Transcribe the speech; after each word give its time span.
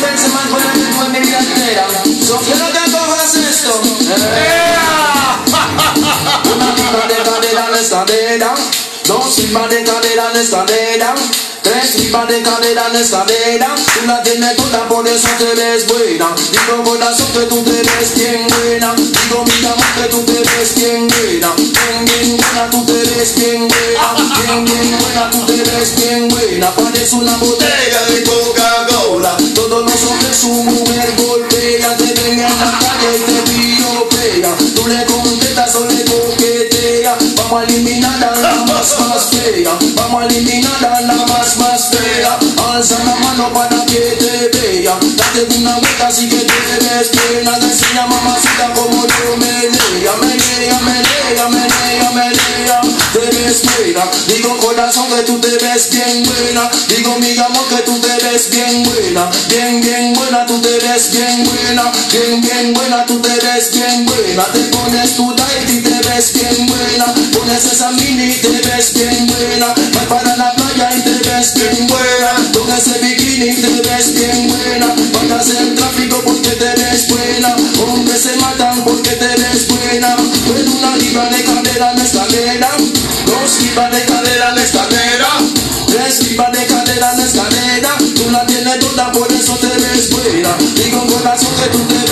pensé 0.00 0.28
mal 0.28 0.48
con 0.50 0.60
el 0.62 0.72
ritmo 0.72 1.04
en 1.04 1.12
mi 1.12 1.20
vida 1.20 1.38
entera. 1.38 1.86
So 2.22 2.38
quiero 2.38 2.66
que 2.72 2.90
cojas 2.90 3.34
esto. 3.50 3.80
Eh. 3.82 4.76
Una 6.54 6.72
libra 6.74 7.06
Dos 9.06 9.38
libras 9.38 9.70
de 9.70 9.84
cadera 9.84 10.32
en 10.32 10.40
escalera. 10.40 11.14
Tres 11.62 11.94
libras 11.94 12.28
de 12.28 12.42
cadera 12.42 12.88
en 12.88 12.96
escalera. 12.96 13.72
Tú 13.76 14.06
la 14.06 14.20
tienes 14.20 14.56
toda, 14.56 14.88
por 14.88 15.06
eso 15.06 15.28
te 15.38 15.54
ves 15.54 15.86
buena. 15.86 16.34
Digo 16.34 16.82
corazón 16.82 17.28
que 17.32 17.46
tú 17.46 17.62
te 17.62 17.70
ves 17.70 18.14
bien 18.16 18.48
buena. 18.48 18.94
Digo 18.96 19.44
mi 19.44 19.66
amor 19.66 19.86
que 19.96 20.08
tú 20.08 20.24
te 20.24 20.32
ves 20.32 20.74
bien 20.74 21.06
buena. 21.06 21.54
Bien, 21.54 22.04
bien 22.04 22.36
buena, 22.36 22.70
tú 22.70 22.84
te 22.84 22.92
ves 22.94 23.34
bien 23.36 23.68
buena. 23.68 24.14
Bien, 24.42 24.64
bien 24.64 24.98
buena, 24.98 25.30
tú 25.30 25.46
te 25.46 25.62
ves 25.62 25.96
bien 25.96 26.28
buena. 26.28 26.74
Parece 26.74 27.14
una 27.14 27.36
botella 27.36 28.02
de 28.08 28.24
Coca-Cola. 28.24 29.36
Todos 29.54 29.84
los 29.84 30.04
hombres 30.04 30.36
su 30.36 30.48
mujer 30.48 31.14
golpea. 31.16 31.96
Te 31.96 32.12
ven 32.12 32.40
en 32.40 32.58
la 32.58 32.78
calle 32.80 33.18
y 33.18 33.22
te 33.22 33.52
piropea. 33.52 34.56
Tú 34.74 34.88
le 34.88 35.06
contestas 35.06 35.76
o 35.76 35.86
le 35.86 36.04
coquetea. 36.04 37.16
Vamos 37.36 37.60
a 37.60 37.64
eliminar 37.64 37.95
Vamos 39.94 40.22
a 40.22 40.26
eliminar 40.26 40.84
a 40.84 41.00
la 41.02 41.14
más 41.26 41.56
más 41.58 41.90
fea. 41.90 42.36
Alza 42.68 42.98
la 43.04 43.14
mano 43.14 43.52
para 43.54 43.86
que 43.86 44.00
te 44.18 44.48
vea. 44.58 44.98
Date 45.00 45.56
una 45.58 45.76
vuelta 45.78 46.08
así 46.08 46.28
que 46.28 46.38
te. 46.38 46.66
Te 46.66 47.64
enseña 47.64 48.06
mamacita 48.06 48.72
como 48.74 49.06
yo 49.06 49.36
me 49.36 49.46
lea. 49.46 50.16
Me 50.20 50.34
lea, 50.34 50.80
me 50.80 51.00
lea, 51.00 51.48
me 51.48 51.60
lea, 51.60 52.10
me 52.10 52.30
lea. 52.30 52.95
Buena. 53.30 54.04
Digo 54.28 54.56
corazón 54.58 55.06
que 55.08 55.22
tú 55.22 55.40
te 55.40 55.50
ves 55.58 55.90
bien 55.90 56.22
buena. 56.22 56.70
Digo 56.88 57.18
mi 57.18 57.36
amor 57.36 57.66
que 57.68 57.82
tú 57.82 57.98
te 58.00 58.24
ves 58.24 58.50
bien 58.50 58.84
buena. 58.84 59.30
Bien, 59.48 59.80
bien 59.80 60.12
buena, 60.12 60.46
tú 60.46 60.60
te 60.60 60.78
ves 60.78 61.10
bien 61.10 61.44
buena. 61.44 61.90
Bien, 62.12 62.40
bien 62.40 62.74
buena, 62.74 63.04
tú 63.06 63.20
te 63.20 63.30
ves 63.30 63.70
bien 63.72 64.06
buena. 64.06 64.44
Te 64.52 64.60
pones 64.70 65.16
tu 65.16 65.34
tight 65.34 65.70
y 65.70 65.82
te 65.82 66.08
ves 66.08 66.32
bien 66.34 66.66
buena. 66.66 67.14
Pones 67.32 67.64
esa 67.64 67.90
mini 67.90 68.34
y 68.34 68.40
te 68.40 68.48
ves 68.48 68.94
bien 68.94 69.26
buena. 69.26 69.74
Vas 69.94 70.04
para 70.04 70.36
la 70.36 70.54
playa 70.54 70.90
y 70.96 71.00
te 71.02 71.28
ves 71.28 71.54
bien 71.54 71.86
buena. 71.88 72.30
Con 72.54 72.70
ese 72.70 72.98
bikini 73.00 73.48
y 73.48 73.62
te 73.62 73.88
ves 73.88 74.14
bien 74.14 74.35
De 83.76 84.06
cadera 84.06 84.52
en 84.52 84.58
escalera. 84.58 85.28
Libras 85.92 86.52
de 86.52 86.66
cadera 86.66 87.12
en 87.12 87.20
escalera. 87.20 87.98
Tú 88.14 88.30
la 88.30 88.46
tienes 88.46 88.78
toda, 88.78 89.12
por 89.12 89.30
eso 89.30 89.54
te 89.58 89.66
ves 89.66 90.08
buena. 90.10 90.56
Digo 90.74 91.06
corazón 91.06 91.54
que 91.56 91.68
tú 91.68 91.84
te 91.84 92.05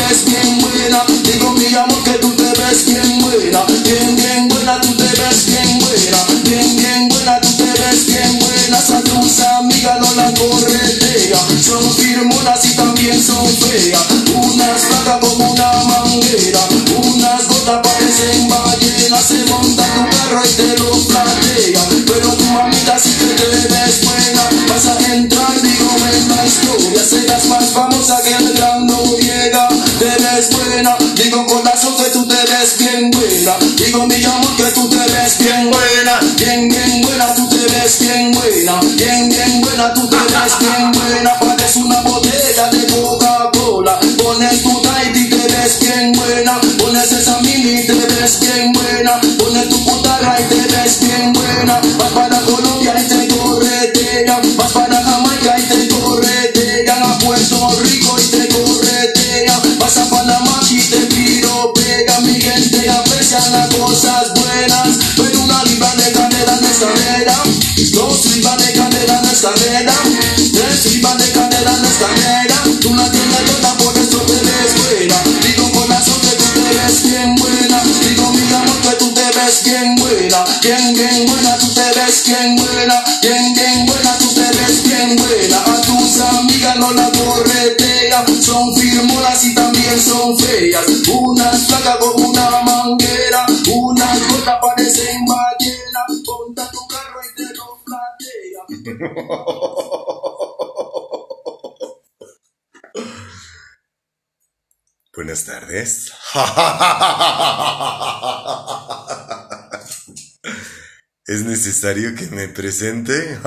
¿Es 111.26 111.44
necesario 111.44 112.16
que 112.16 112.26
me 112.26 112.48
presente? 112.48 113.38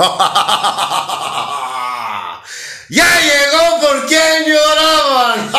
¡Ya 2.89 3.19
llegó 3.19 3.81
por 3.81 4.05
quien 4.05 4.45
lloraban! 4.45 5.51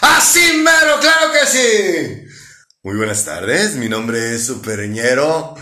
¡Así 0.00 0.54
mero, 0.56 0.98
claro 1.00 1.30
que 1.30 1.46
sí! 1.46 2.26
Muy 2.82 2.96
buenas 2.96 3.24
tardes, 3.24 3.76
mi 3.76 3.88
nombre 3.88 4.34
es 4.34 4.46
Superñero 4.46 5.54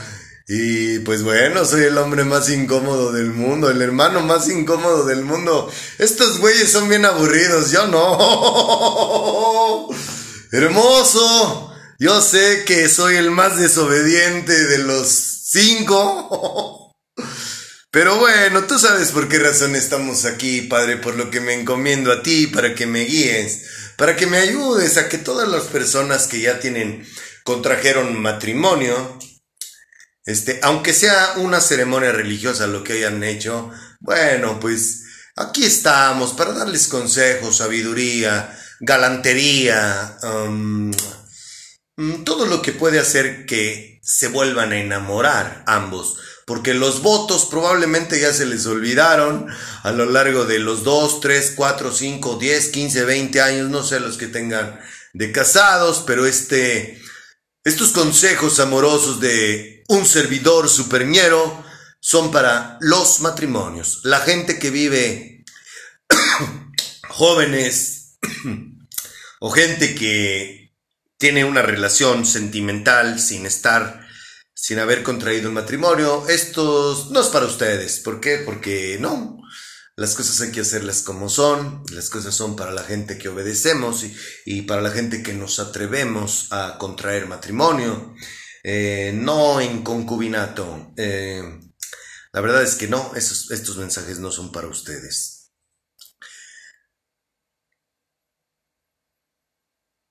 y 0.51 1.01
pues 1.01 1.23
bueno, 1.23 1.67
soy 1.67 1.85
el 1.85 1.99
hombre 1.99 2.25
más 2.25 2.49
incómodo 2.49 3.13
del 3.13 3.33
mundo, 3.33 3.69
el 3.69 3.83
hermano 3.83 4.23
más 4.23 4.49
incómodo 4.49 5.05
del 5.05 5.23
mundo. 5.23 5.71
Estos 5.99 6.39
güeyes 6.39 6.73
son 6.73 6.89
bien 6.89 7.05
aburridos, 7.05 7.71
yo 7.71 7.87
no. 7.87 9.91
Hermoso, 10.51 11.71
yo 11.99 12.23
sé 12.23 12.65
que 12.65 12.89
soy 12.89 13.17
el 13.17 13.31
más 13.31 13.59
desobediente 13.59 14.69
de 14.69 14.79
los 14.79 15.07
cinco. 15.45 16.97
Pero 17.91 18.17
bueno, 18.17 18.65
tú 18.65 18.79
sabes 18.79 19.11
por 19.11 19.29
qué 19.29 19.39
razón 19.39 19.77
estamos 19.77 20.25
aquí, 20.25 20.63
Padre, 20.63 20.97
por 20.97 21.17
lo 21.17 21.31
que 21.31 21.43
me 21.43 21.53
encomiendo 21.53 22.11
a 22.11 22.23
ti, 22.23 22.47
para 22.47 22.75
que 22.75 22.87
me 22.87 23.05
guíes, 23.05 23.65
para 23.99 24.17
que 24.17 24.27
me 24.27 24.39
ayudes 24.39 24.97
a 24.97 25.11
que 25.11 25.19
todas 25.19 25.47
las 25.47 25.65
personas 25.65 26.27
que 26.27 26.41
ya 26.41 26.59
tienen, 26.59 27.07
contrajeron 27.45 28.19
matrimonio, 28.19 29.19
este, 30.29 30.61
aunque 30.63 30.93
sea 30.93 31.37
una 31.37 31.59
ceremonia 31.59 32.13
religiosa 32.13 32.67
lo 32.67 32.85
que 32.85 32.93
hayan 32.93 33.25
hecho, 33.25 33.71
bueno, 33.99 34.61
pues 34.61 35.05
aquí 35.37 35.65
estamos 35.65 36.35
para 36.35 36.53
darles 36.53 36.87
consejos, 36.89 37.57
sabiduría, 37.57 38.55
galantería, 38.79 40.19
um, 40.23 40.93
mm, 41.97 42.25
todo 42.25 42.45
lo 42.45 42.61
que 42.61 42.73
puede 42.73 42.99
hacer 42.99 43.47
que 43.47 44.01
se 44.03 44.29
vuelvan 44.29 44.73
a 44.73 44.79
enamorar 44.79 45.65
ambos 45.67 46.19
porque 46.45 46.75
los 46.75 47.01
votos 47.01 47.47
probablemente 47.51 48.21
ya 48.21 48.35
se 48.35 48.45
les 48.45 48.67
olvidaron 48.67 49.47
a 49.83 49.93
lo 49.93 50.05
largo 50.05 50.45
de 50.45 50.59
los 50.59 50.85
2, 50.85 51.21
3, 51.21 51.55
4, 51.57 51.91
5, 51.91 52.37
10, 52.37 52.69
15, 52.69 53.05
20 53.05 53.41
años, 53.41 53.71
no 53.71 53.83
sé 53.83 53.99
los 53.99 54.19
que 54.19 54.27
tengan 54.27 54.79
de 55.15 55.33
casados, 55.33 56.05
pero 56.07 56.27
este, 56.27 57.01
estos 57.65 57.93
consejos 57.93 58.61
amorosos 58.61 59.21
de 59.21 59.78
un 59.89 60.07
servidor 60.07 60.69
superñero 60.69 61.65
son 62.01 62.31
para 62.31 62.79
los 62.81 63.21
matrimonios, 63.21 64.01
la 64.05 64.21
gente 64.21 64.59
que 64.59 64.71
vive 64.71 65.45
jóvenes 67.09 68.19
o 69.41 69.51
gente 69.51 69.95
que 69.95 70.77
tiene 71.19 71.45
una 71.45 71.63
relación 71.63 72.25
sentimental 72.25 73.19
sin 73.19 73.45
estar 73.45 74.07
sin 74.55 74.81
haber 74.81 75.05
contraído 75.05 75.49
un 75.49 75.55
matrimonio, 75.55 76.29
esto 76.29 77.09
no 77.11 77.21
es 77.21 77.29
para 77.29 77.47
ustedes. 77.47 78.01
¿Por 78.01 78.21
qué? 78.21 78.39
Porque 78.45 78.99
no. 79.01 79.39
Las 79.95 80.15
cosas 80.15 80.41
hay 80.41 80.51
que 80.51 80.61
hacerlas 80.61 81.03
como 81.03 81.29
son, 81.29 81.83
las 81.91 82.11
cosas 82.11 82.35
son 82.35 82.55
para 82.55 82.73
la 82.73 82.83
gente 82.83 83.19
que 83.19 83.29
obedecemos 83.29 84.05
y, 84.45 84.63
para 84.63 84.83
la 84.83 84.91
gente 84.91 85.23
que 85.23 85.33
nos 85.33 85.59
atrevemos 85.59 86.49
a 86.51 86.77
contraer 86.79 87.27
matrimonio, 87.27 88.15
eh, 88.71 89.13
no 89.15 89.63
en 89.63 89.83
concubinato. 89.83 90.93
Eh, 90.99 91.43
la 92.33 92.41
verdad 92.43 92.63
es 92.63 92.75
que 92.75 92.87
no, 92.87 93.13
estos 93.15 93.79
mensajes 93.79 94.19
no 94.19 94.31
son 94.31 94.53
para 94.53 94.67
ustedes. 94.67 95.55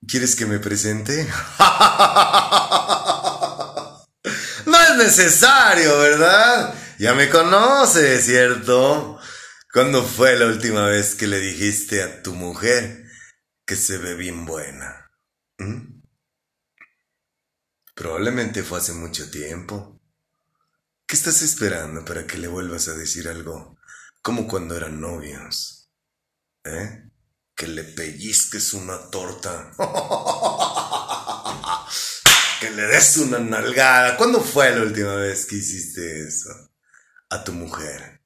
¿Quieres 0.08 0.34
que 0.34 0.46
me 0.46 0.58
presente? 0.58 1.24
no 4.66 4.80
es 4.80 4.96
necesario, 4.96 5.96
¿verdad? 5.98 6.74
Ya 6.98 7.14
me 7.14 7.30
conoces, 7.30 8.24
¿cierto? 8.24 9.20
¿Cuándo 9.72 10.02
fue 10.02 10.36
la 10.36 10.46
última 10.46 10.86
vez 10.86 11.14
que 11.14 11.28
le 11.28 11.38
dijiste 11.38 12.02
a 12.02 12.24
tu 12.24 12.34
mujer 12.34 13.04
que 13.64 13.76
se 13.76 13.98
ve 13.98 14.14
bien 14.14 14.46
buena? 14.46 15.08
¿Mm? 15.58 15.97
Probablemente 17.98 18.62
fue 18.62 18.78
hace 18.78 18.92
mucho 18.92 19.28
tiempo. 19.28 20.00
¿Qué 21.04 21.16
estás 21.16 21.42
esperando 21.42 22.04
para 22.04 22.28
que 22.28 22.38
le 22.38 22.46
vuelvas 22.46 22.86
a 22.86 22.94
decir 22.94 23.26
algo 23.26 23.76
como 24.22 24.46
cuando 24.46 24.76
eran 24.76 25.00
novios? 25.00 25.90
¿Eh? 26.62 27.10
Que 27.56 27.66
le 27.66 27.82
pellizques 27.82 28.72
una 28.72 29.10
torta. 29.10 29.72
que 32.60 32.70
le 32.70 32.86
des 32.86 33.16
una 33.16 33.40
nalgada. 33.40 34.16
¿Cuándo 34.16 34.42
fue 34.42 34.70
la 34.70 34.82
última 34.82 35.16
vez 35.16 35.46
que 35.46 35.56
hiciste 35.56 36.28
eso? 36.28 36.50
A 37.30 37.42
tu 37.42 37.52
mujer. 37.52 38.22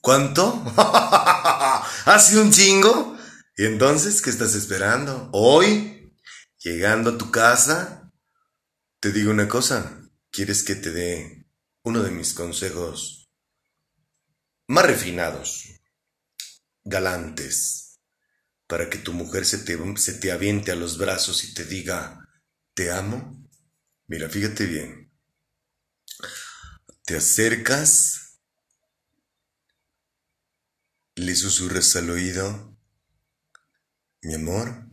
¿Cuánto? 0.00 0.64
¿Hace 2.06 2.38
un 2.38 2.52
chingo? 2.52 3.18
¿Y 3.54 3.66
entonces 3.66 4.22
qué 4.22 4.30
estás 4.30 4.54
esperando? 4.54 5.28
Hoy, 5.32 6.10
llegando 6.58 7.10
a 7.10 7.18
tu 7.18 7.30
casa, 7.30 7.97
te 9.00 9.12
digo 9.12 9.30
una 9.30 9.48
cosa. 9.48 10.02
¿Quieres 10.30 10.62
que 10.62 10.74
te 10.74 10.90
dé 10.90 11.46
uno 11.82 12.02
de 12.02 12.10
mis 12.10 12.34
consejos 12.34 13.30
más 14.66 14.84
refinados, 14.84 15.64
galantes, 16.84 18.00
para 18.66 18.90
que 18.90 18.98
tu 18.98 19.12
mujer 19.14 19.46
se 19.46 19.58
te, 19.58 19.78
se 19.96 20.14
te 20.14 20.30
aviente 20.30 20.70
a 20.70 20.76
los 20.76 20.98
brazos 20.98 21.44
y 21.44 21.54
te 21.54 21.64
diga, 21.64 22.28
te 22.74 22.90
amo? 22.90 23.48
Mira, 24.06 24.28
fíjate 24.28 24.66
bien. 24.66 25.10
Te 27.04 27.16
acercas 27.16 28.28
le 31.18 31.34
susurras 31.34 31.96
al 31.96 32.10
oído, 32.10 32.78
mi 34.22 34.34
amor, 34.34 34.86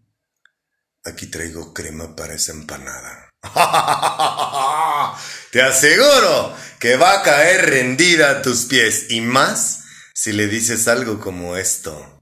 aquí 1.03 1.27
traigo 1.27 1.71
crema 1.71 2.15
para 2.15 2.33
esa 2.33 2.51
empanada. 2.51 3.24
Te 5.51 5.61
aseguro 5.61 6.53
que 6.79 6.97
va 6.97 7.19
a 7.19 7.23
caer 7.23 7.69
rendida 7.69 8.29
a 8.31 8.41
tus 8.41 8.65
pies 8.65 9.07
y 9.09 9.21
más 9.21 9.83
si 10.13 10.33
le 10.33 10.47
dices 10.47 10.87
algo 10.87 11.19
como 11.19 11.55
esto. 11.55 12.15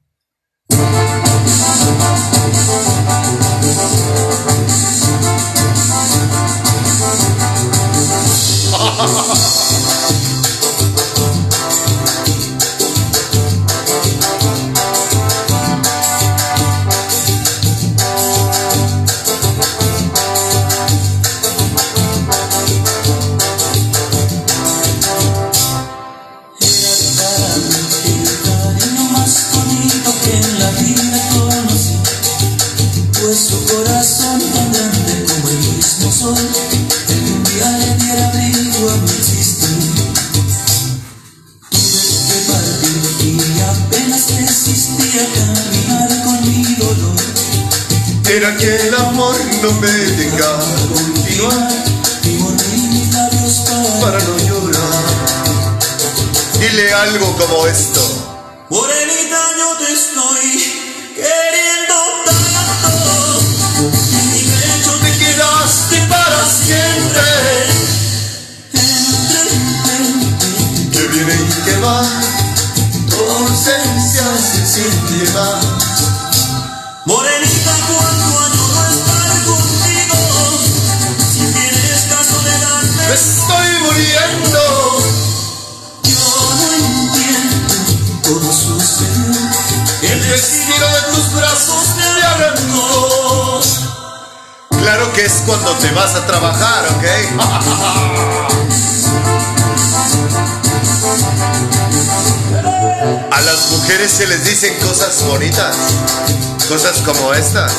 No 49.64 49.72
me 49.80 49.88
deja 49.88 50.60
continuar 50.94 51.70
para 54.02 54.20
no 54.20 54.38
llorar. 54.40 55.80
Dile 56.60 56.94
algo 56.94 57.38
como 57.38 57.66
esto. 57.68 58.13
A 103.32 103.42
las 103.42 103.72
mujeres 103.72 104.10
se 104.10 104.26
les 104.28 104.46
dicen 104.46 104.74
cosas 104.80 105.22
bonitas. 105.26 105.76
Cosas 106.70 107.02
como 107.02 107.34
estas. 107.34 107.74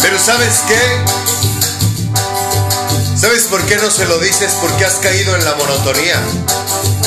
Pero 0.00 0.16
¿sabes 0.20 0.62
qué? 0.68 0.78
¿Sabes 3.16 3.46
por 3.46 3.66
qué 3.66 3.78
no 3.78 3.90
se 3.90 4.04
lo 4.06 4.18
dices? 4.20 4.56
Porque 4.60 4.84
has 4.84 4.94
caído 4.94 5.34
en 5.34 5.44
la 5.44 5.56
monotonía. 5.56 6.22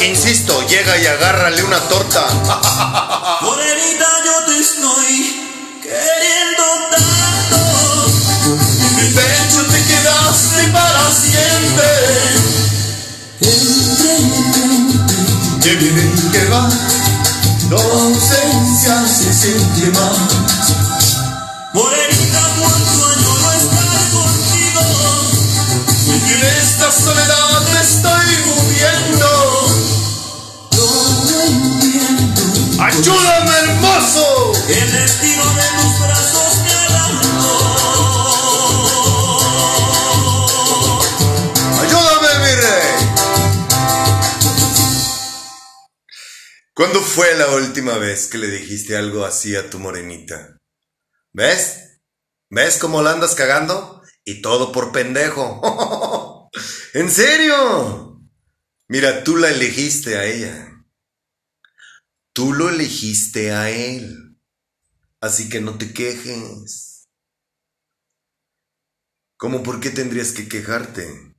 Insisto, 0.02 0.62
llega 0.68 0.98
y 0.98 1.08
agárrale 1.08 1.64
una 1.64 1.80
torta. 1.88 2.28
pecho 9.14 9.66
te 9.72 9.84
quedaste 9.84 10.68
para 10.72 11.12
siempre. 11.12 11.86
Que 15.62 15.76
viene 15.76 16.02
y 16.02 16.32
que 16.32 16.46
va. 16.46 16.70
Tu 17.70 17.76
ausencia 17.78 19.08
se 19.08 19.34
siente 19.34 19.92
más. 19.92 20.18
Morenita, 21.74 22.42
cuánto 22.60 23.06
año 23.06 23.32
no 23.42 23.52
estar 23.54 24.00
contigo. 24.12 24.84
Y 26.08 26.34
en 26.34 26.44
esta 26.44 26.92
soledad 26.92 27.62
me 27.74 27.82
estoy 27.82 28.28
muriendo. 28.46 29.11
¿Cuándo 46.82 47.00
fue 47.00 47.36
la 47.36 47.48
última 47.54 48.00
vez 48.00 48.28
que 48.28 48.40
le 48.40 48.48
dijiste 48.48 48.98
algo 48.98 49.24
así 49.24 49.56
a 49.56 49.70
tu 49.70 49.78
morenita? 49.78 50.58
¿Ves? 51.32 52.02
¿Ves 52.50 52.80
cómo 52.80 53.04
la 53.04 53.12
andas 53.12 53.36
cagando? 53.36 54.02
Y 54.26 54.42
todo 54.42 54.72
por 54.72 54.92
pendejo. 54.92 56.50
¿En 56.96 57.12
serio? 57.12 58.20
Mira, 58.88 59.24
tú 59.24 59.38
la 59.38 59.52
elegiste 59.52 60.18
a 60.18 60.26
ella. 60.26 60.84
Tú 62.34 62.52
lo 62.52 62.68
elegiste 62.68 63.52
a 63.52 63.70
él. 63.70 64.40
Así 65.20 65.50
que 65.50 65.62
no 65.62 65.78
te 65.78 65.94
quejes. 65.94 67.08
¿Cómo 69.38 69.62
por 69.62 69.80
qué 69.80 69.92
tendrías 69.92 70.32
que 70.32 70.50
quejarte? 70.50 71.36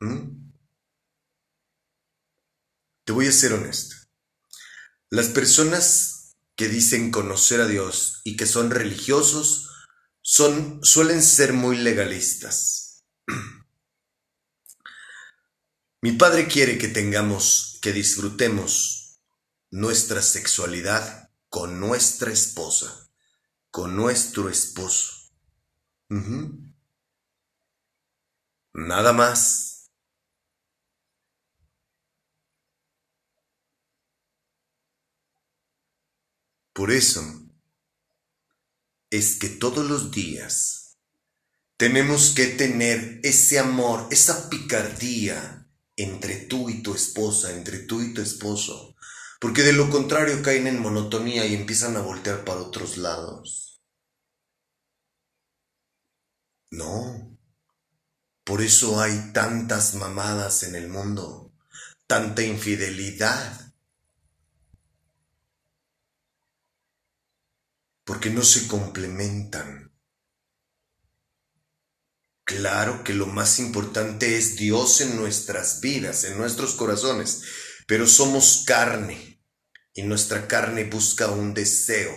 ¿Mm? 0.00 0.50
te 3.04 3.12
voy 3.12 3.28
a 3.28 3.32
ser 3.32 3.52
honesto. 3.52 3.97
Las 5.10 5.28
personas 5.28 6.36
que 6.54 6.68
dicen 6.68 7.10
conocer 7.10 7.60
a 7.60 7.66
Dios 7.66 8.20
y 8.24 8.36
que 8.36 8.46
son 8.46 8.70
religiosos 8.70 9.70
suelen 10.20 11.22
ser 11.22 11.52
muy 11.52 11.78
legalistas. 11.78 13.04
Mi 16.02 16.12
padre 16.12 16.46
quiere 16.46 16.78
que 16.78 16.88
tengamos, 16.88 17.78
que 17.80 17.92
disfrutemos 17.92 19.20
nuestra 19.70 20.20
sexualidad 20.20 21.30
con 21.48 21.80
nuestra 21.80 22.32
esposa, 22.32 23.08
con 23.70 23.96
nuestro 23.96 24.50
esposo. 24.50 25.32
Nada 28.74 29.12
más. 29.12 29.77
Por 36.78 36.92
eso 36.92 37.24
es 39.10 39.34
que 39.34 39.48
todos 39.48 39.84
los 39.84 40.12
días 40.12 40.96
tenemos 41.76 42.30
que 42.36 42.46
tener 42.46 43.18
ese 43.24 43.58
amor, 43.58 44.06
esa 44.12 44.48
picardía 44.48 45.68
entre 45.96 46.36
tú 46.36 46.70
y 46.70 46.80
tu 46.84 46.94
esposa, 46.94 47.50
entre 47.50 47.80
tú 47.80 48.00
y 48.00 48.14
tu 48.14 48.22
esposo, 48.22 48.94
porque 49.40 49.64
de 49.64 49.72
lo 49.72 49.90
contrario 49.90 50.40
caen 50.40 50.68
en 50.68 50.80
monotonía 50.80 51.44
y 51.46 51.56
empiezan 51.56 51.96
a 51.96 52.00
voltear 52.00 52.44
para 52.44 52.60
otros 52.60 52.96
lados. 52.96 53.82
No. 56.70 57.36
Por 58.44 58.62
eso 58.62 59.00
hay 59.00 59.32
tantas 59.32 59.96
mamadas 59.96 60.62
en 60.62 60.76
el 60.76 60.86
mundo, 60.86 61.52
tanta 62.06 62.44
infidelidad. 62.44 63.67
Porque 68.08 68.30
no 68.30 68.42
se 68.42 68.66
complementan. 68.68 69.92
Claro 72.42 73.04
que 73.04 73.12
lo 73.12 73.26
más 73.26 73.58
importante 73.58 74.38
es 74.38 74.56
Dios 74.56 75.02
en 75.02 75.14
nuestras 75.14 75.82
vidas, 75.82 76.24
en 76.24 76.38
nuestros 76.38 76.74
corazones, 76.74 77.42
pero 77.86 78.06
somos 78.06 78.64
carne 78.66 79.42
y 79.92 80.04
nuestra 80.04 80.48
carne 80.48 80.84
busca 80.84 81.30
un 81.30 81.52
deseo. 81.52 82.14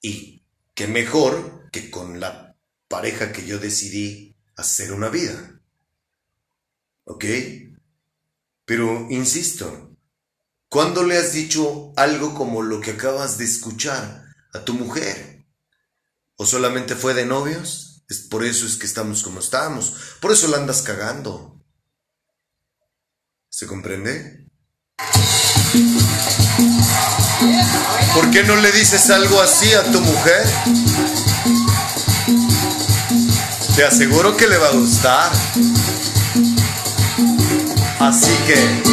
Y 0.00 0.44
qué 0.72 0.86
mejor 0.86 1.68
que 1.72 1.90
con 1.90 2.20
la 2.20 2.56
pareja 2.86 3.32
que 3.32 3.44
yo 3.44 3.58
decidí 3.58 4.36
hacer 4.54 4.92
una 4.92 5.08
vida. 5.08 5.60
¿Ok? 7.06 7.24
Pero, 8.64 9.08
insisto, 9.10 9.96
¿cuándo 10.68 11.02
le 11.02 11.18
has 11.18 11.32
dicho 11.32 11.92
algo 11.96 12.36
como 12.36 12.62
lo 12.62 12.80
que 12.80 12.92
acabas 12.92 13.36
de 13.36 13.46
escuchar 13.46 14.21
a 14.52 14.64
tu 14.64 14.74
mujer? 14.74 15.46
¿O 16.36 16.46
solamente 16.46 16.94
fue 16.94 17.14
de 17.14 17.26
novios? 17.26 18.04
Es 18.08 18.20
por 18.20 18.44
eso 18.44 18.66
es 18.66 18.76
que 18.76 18.86
estamos 18.86 19.22
como 19.22 19.40
estamos. 19.40 19.94
Por 20.20 20.32
eso 20.32 20.48
la 20.48 20.58
andas 20.58 20.82
cagando. 20.82 21.64
¿Se 23.48 23.66
comprende? 23.66 24.50
¿Por 28.14 28.30
qué 28.30 28.44
no 28.44 28.56
le 28.56 28.72
dices 28.72 29.10
algo 29.10 29.40
así 29.40 29.72
a 29.72 29.82
tu 29.90 30.00
mujer? 30.00 30.46
Te 33.76 33.84
aseguro 33.84 34.36
que 34.36 34.46
le 34.48 34.58
va 34.58 34.68
a 34.68 34.72
gustar. 34.72 35.32
Así 37.98 38.32
que... 38.46 38.92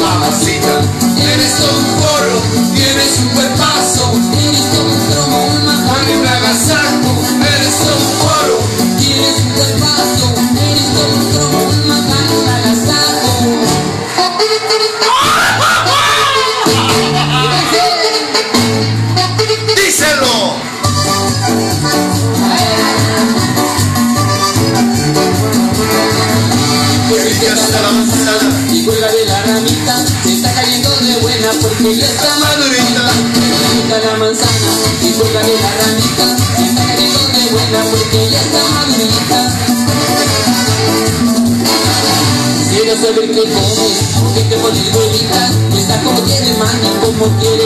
Mamacita. 0.00 0.80
Eres 1.32 1.60
un 1.60 1.84
coro, 2.00 2.42
tienes 2.74 3.18
un 3.20 3.34
buen 3.34 3.53
saber 43.04 43.30
qué 43.30 43.42
comes, 43.42 44.34
que 44.34 44.42
te 44.44 44.56
pones 44.56 44.92
bonita. 44.92 45.50
Está 45.76 46.00
como 46.02 46.22
quiere 46.22 46.54
mami, 46.54 46.88
como 47.02 47.38
quiere 47.38 47.63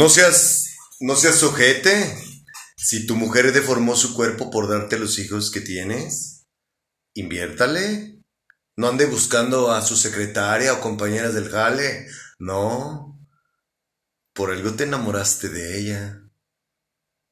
No 0.00 0.08
seas, 0.08 0.78
no 1.00 1.14
seas 1.14 1.42
ojete. 1.42 2.16
Si 2.74 3.06
tu 3.06 3.16
mujer 3.16 3.52
deformó 3.52 3.94
su 3.96 4.14
cuerpo 4.14 4.50
por 4.50 4.66
darte 4.66 4.98
los 4.98 5.18
hijos 5.18 5.50
que 5.50 5.60
tienes, 5.60 6.46
inviértale. 7.12 8.18
No 8.76 8.88
ande 8.88 9.04
buscando 9.04 9.70
a 9.70 9.82
su 9.82 9.96
secretaria 9.96 10.72
o 10.72 10.80
compañeras 10.80 11.34
del 11.34 11.50
jale. 11.50 12.06
No. 12.38 13.20
Por 14.32 14.52
algo 14.52 14.72
te 14.72 14.84
enamoraste 14.84 15.50
de 15.50 15.78
ella. 15.78 16.22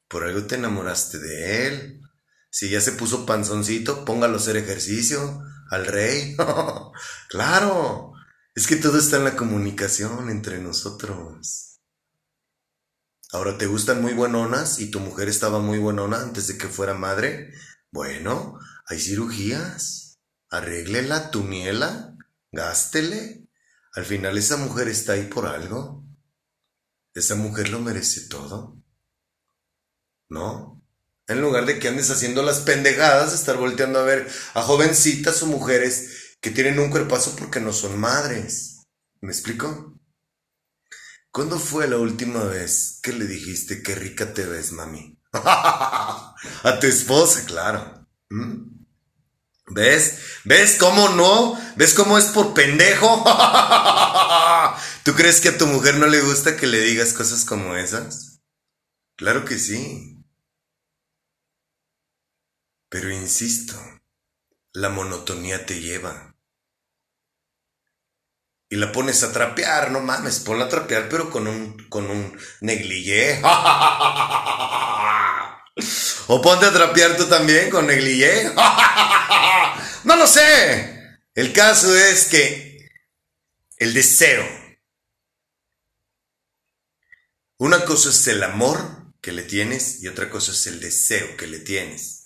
Por 0.07 0.25
algo 0.25 0.45
te 0.45 0.53
enamoraste 0.53 1.17
de 1.17 1.67
él. 1.67 2.01
Si 2.51 2.69
ya 2.69 2.81
se 2.81 2.91
puso 2.91 3.25
panzoncito, 3.25 4.05
póngalo 4.05 4.35
a 4.35 4.37
hacer 4.37 4.57
ejercicio. 4.57 5.41
Al 5.71 5.87
rey. 5.87 6.37
claro. 7.29 8.13
Es 8.53 8.67
que 8.67 8.75
todo 8.75 8.99
está 8.99 9.17
en 9.17 9.23
la 9.23 9.35
comunicación 9.35 10.29
entre 10.29 10.59
nosotros. 10.59 11.68
Ahora, 13.31 13.59
¿te 13.59 13.67
gustan 13.67 14.01
muy 14.01 14.13
buenonas 14.13 14.79
y 14.79 14.89
tu 14.89 14.99
mujer 14.99 15.29
estaba 15.29 15.59
muy 15.59 15.77
buenona 15.77 16.19
antes 16.19 16.47
de 16.47 16.57
que 16.57 16.67
fuera 16.67 16.95
madre? 16.95 17.53
Bueno, 17.91 18.59
hay 18.87 18.99
cirugías. 18.99 20.19
Arréglela, 20.49 21.29
miela, 21.45 22.15
gástele. 22.51 23.47
Al 23.93 24.05
final 24.05 24.35
esa 24.35 24.57
mujer 24.57 24.87
está 24.87 25.13
ahí 25.13 25.25
por 25.25 25.45
algo. 25.45 26.03
Esa 27.13 27.35
mujer 27.35 27.69
lo 27.69 27.79
merece 27.79 28.21
todo. 28.21 28.81
¿No? 30.29 30.81
En 31.27 31.39
lugar 31.39 31.67
de 31.67 31.77
que 31.77 31.87
andes 31.87 32.09
haciendo 32.09 32.41
las 32.41 32.61
pendejadas, 32.61 33.33
estar 33.33 33.57
volteando 33.57 33.99
a 33.99 34.03
ver 34.03 34.27
a 34.55 34.63
jovencitas 34.63 35.43
o 35.43 35.45
mujeres 35.45 36.37
que 36.41 36.49
tienen 36.49 36.79
un 36.79 36.89
cuerpazo 36.89 37.35
porque 37.35 37.59
no 37.59 37.73
son 37.73 37.99
madres. 37.99 38.87
¿Me 39.21 39.31
explico? 39.31 39.98
¿Cuándo 41.31 41.59
fue 41.59 41.87
la 41.87 41.97
última 41.97 42.43
vez 42.43 42.99
que 43.03 43.13
le 43.13 43.25
dijiste 43.25 43.83
qué 43.83 43.95
rica 43.95 44.33
te 44.33 44.45
ves, 44.45 44.71
mami? 44.71 45.19
a 45.33 46.35
tu 46.79 46.87
esposa, 46.87 47.45
claro. 47.45 48.07
¿Mm? 48.29 48.79
¿Ves? 49.67 50.19
¿Ves 50.45 50.77
cómo 50.79 51.09
no? 51.09 51.59
¿Ves 51.75 51.93
cómo 51.93 52.17
es 52.17 52.25
por 52.25 52.55
pendejo? 52.55 53.23
¿Tú 55.03 55.13
crees 55.13 55.39
que 55.39 55.49
a 55.49 55.57
tu 55.57 55.67
mujer 55.67 55.95
no 55.97 56.07
le 56.07 56.21
gusta 56.21 56.57
que 56.57 56.65
le 56.65 56.79
digas 56.79 57.13
cosas 57.13 57.45
como 57.45 57.75
esas? 57.75 58.41
Claro 59.15 59.45
que 59.45 59.59
sí. 59.59 60.17
Pero 62.89 63.11
insisto, 63.11 63.75
la 64.73 64.89
monotonía 64.89 65.67
te 65.67 65.79
lleva. 65.79 66.28
Y 68.69 68.75
la 68.75 68.91
pones 68.91 69.23
a 69.23 69.31
trapear, 69.31 69.89
no 69.91 69.99
mames, 69.99 70.39
ponla 70.39 70.65
a 70.65 70.69
trapear, 70.69 71.09
pero 71.09 71.29
con 71.31 71.47
un, 71.47 71.89
con 71.89 72.09
un 72.09 72.39
negligé. 72.61 73.41
o 76.27 76.41
ponte 76.41 76.67
a 76.67 76.73
trapear 76.73 77.17
tú 77.17 77.25
también 77.25 77.69
con 77.71 77.87
negligé. 77.87 78.51
no 80.03 80.15
lo 80.15 80.27
sé. 80.27 81.19
El 81.33 81.51
caso 81.51 81.95
es 81.95 82.25
que 82.27 82.89
el 83.77 83.93
deseo. 83.93 84.45
Una 87.57 87.83
cosa 87.85 88.09
es 88.09 88.27
el 88.27 88.43
amor 88.43 89.13
que 89.21 89.31
le 89.31 89.43
tienes 89.43 90.03
y 90.03 90.07
otra 90.07 90.29
cosa 90.29 90.51
es 90.51 90.67
el 90.67 90.79
deseo 90.79 91.35
que 91.35 91.47
le 91.47 91.59
tienes 91.59 92.19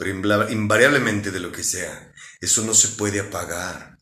pero 0.00 0.48
invariablemente 0.48 1.30
de 1.30 1.40
lo 1.40 1.52
que 1.52 1.62
sea. 1.62 2.14
Eso 2.40 2.64
no 2.64 2.72
se 2.72 2.88
puede 2.88 3.20
apagar. 3.20 3.98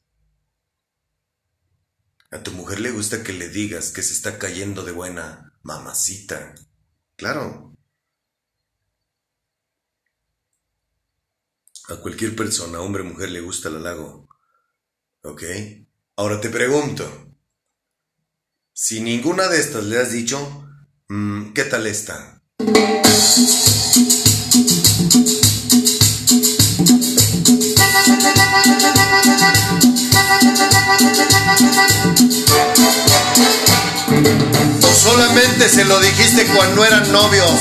A 2.30 2.42
tu 2.42 2.52
mujer 2.52 2.80
le 2.80 2.90
gusta 2.90 3.22
que 3.22 3.32
le 3.32 3.48
digas 3.48 3.90
que 3.90 4.02
se 4.02 4.12
está 4.12 4.38
cayendo 4.38 4.84
de 4.84 4.92
buena 4.92 5.54
mamacita. 5.62 6.54
Claro. 7.16 7.74
A 11.88 11.96
cualquier 11.96 12.36
persona, 12.36 12.80
hombre 12.80 13.02
o 13.02 13.06
mujer, 13.06 13.30
le 13.30 13.40
gusta 13.40 13.70
el 13.70 13.76
halago. 13.76 14.28
¿Ok? 15.22 15.42
Ahora 16.16 16.38
te 16.40 16.50
pregunto, 16.50 17.34
si 18.74 19.00
ninguna 19.00 19.48
de 19.48 19.60
estas 19.60 19.84
le 19.84 19.98
has 19.98 20.12
dicho, 20.12 20.68
mm, 21.08 21.52
¿qué 21.54 21.64
tal 21.64 21.86
está? 21.86 22.42
Se 35.68 35.84
lo 35.84 36.00
dijiste 36.00 36.46
cuando 36.46 36.82
eran 36.84 37.12
novios. 37.12 37.50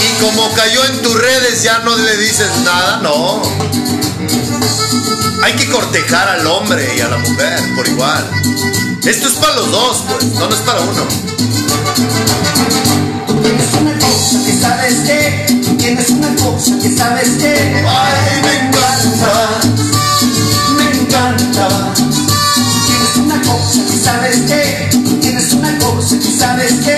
y 0.00 0.22
como 0.22 0.52
cayó 0.52 0.84
en 0.84 1.02
tus 1.02 1.14
redes 1.14 1.62
ya 1.62 1.78
no 1.78 1.96
le 1.96 2.16
dices 2.18 2.50
nada, 2.62 2.98
no. 3.02 3.42
Hay 5.42 5.54
que 5.54 5.66
cortejar 5.70 6.28
al 6.28 6.46
hombre 6.46 6.94
y 6.96 7.00
a 7.00 7.08
la 7.08 7.16
mujer 7.16 7.58
por 7.74 7.88
igual. 7.88 8.30
Esto 9.02 9.28
es 9.28 9.34
para 9.34 9.54
los 9.54 9.70
dos, 9.70 10.04
pues, 10.08 10.24
no, 10.34 10.48
es 10.50 10.60
para 10.60 10.80
uno. 10.80 11.06
tienes 13.42 13.72
una 13.80 13.98
cosa 13.98 14.44
que 14.44 14.52
sabes 14.60 14.94
que, 15.06 15.46
tienes 15.78 16.10
una 16.10 16.36
cosa 16.36 16.78
que 16.82 16.96
sabes 16.96 17.28
que, 17.40 17.82
ay, 17.86 18.70
sabes 26.44 26.74
que 26.84 26.93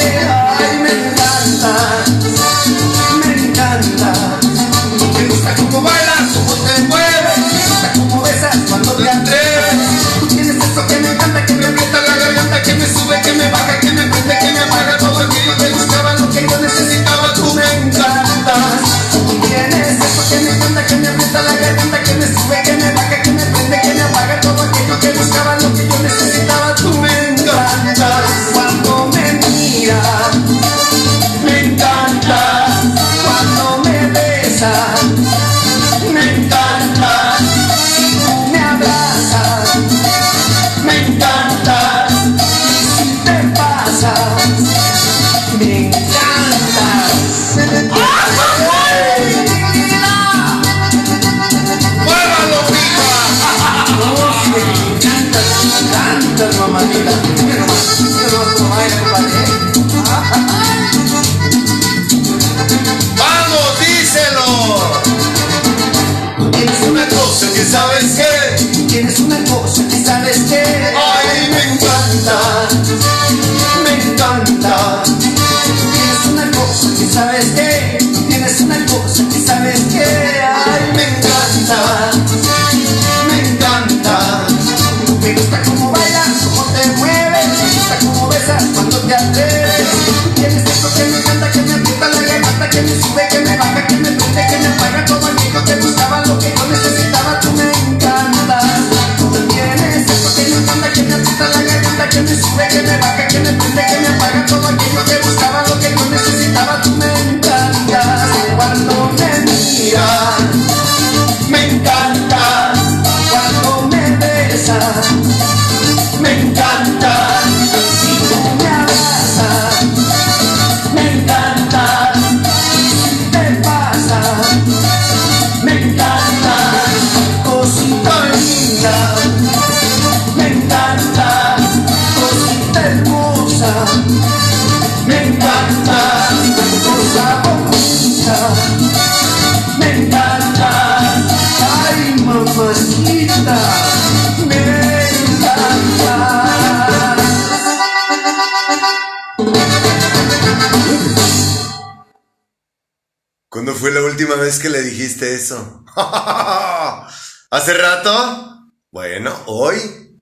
Bueno, 158.92 159.36
hoy. 159.46 160.20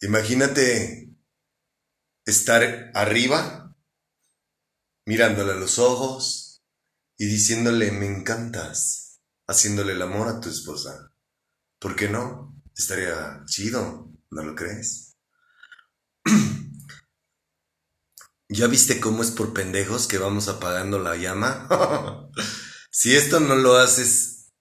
Imagínate 0.00 1.10
estar 2.24 2.92
arriba, 2.94 3.74
mirándole 5.06 5.52
a 5.52 5.56
los 5.56 5.80
ojos 5.80 6.62
y 7.16 7.26
diciéndole 7.26 7.90
me 7.90 8.06
encantas, 8.06 9.18
haciéndole 9.48 9.94
el 9.94 10.02
amor 10.02 10.28
a 10.28 10.40
tu 10.40 10.50
esposa. 10.50 11.12
¿Por 11.80 11.96
qué 11.96 12.08
no? 12.08 12.62
Estaría 12.76 13.42
chido, 13.46 14.12
¿no 14.30 14.42
lo 14.44 14.54
crees? 14.54 15.16
¿Ya 18.48 18.68
viste 18.68 19.00
cómo 19.00 19.24
es 19.24 19.32
por 19.32 19.52
pendejos 19.52 20.06
que 20.06 20.18
vamos 20.18 20.46
apagando 20.46 21.00
la 21.00 21.16
llama? 21.16 21.66
si 22.92 23.16
esto 23.16 23.40
no 23.40 23.56
lo 23.56 23.78
haces 23.78 24.52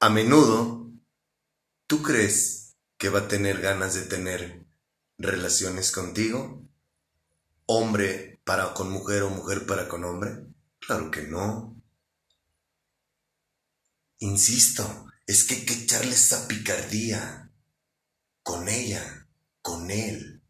a 0.00 0.08
menudo, 0.08 0.81
¿tú 1.92 2.00
crees 2.00 2.78
que 2.96 3.10
va 3.10 3.18
a 3.18 3.28
tener 3.28 3.60
ganas 3.60 3.92
de 3.92 4.00
tener 4.00 4.64
relaciones 5.18 5.92
contigo? 5.92 6.66
¿Hombre 7.66 8.40
para 8.44 8.72
con 8.72 8.90
mujer 8.90 9.24
o 9.24 9.28
mujer 9.28 9.66
para 9.66 9.88
con 9.88 10.02
hombre? 10.04 10.46
Claro 10.78 11.10
que 11.10 11.24
no. 11.24 11.76
Insisto, 14.20 15.06
es 15.26 15.44
que 15.44 15.56
hay 15.56 15.66
que 15.66 15.74
echarle 15.74 16.12
esa 16.12 16.48
picardía 16.48 17.52
con 18.42 18.70
ella, 18.70 19.28
con 19.60 19.90
él. 19.90 20.42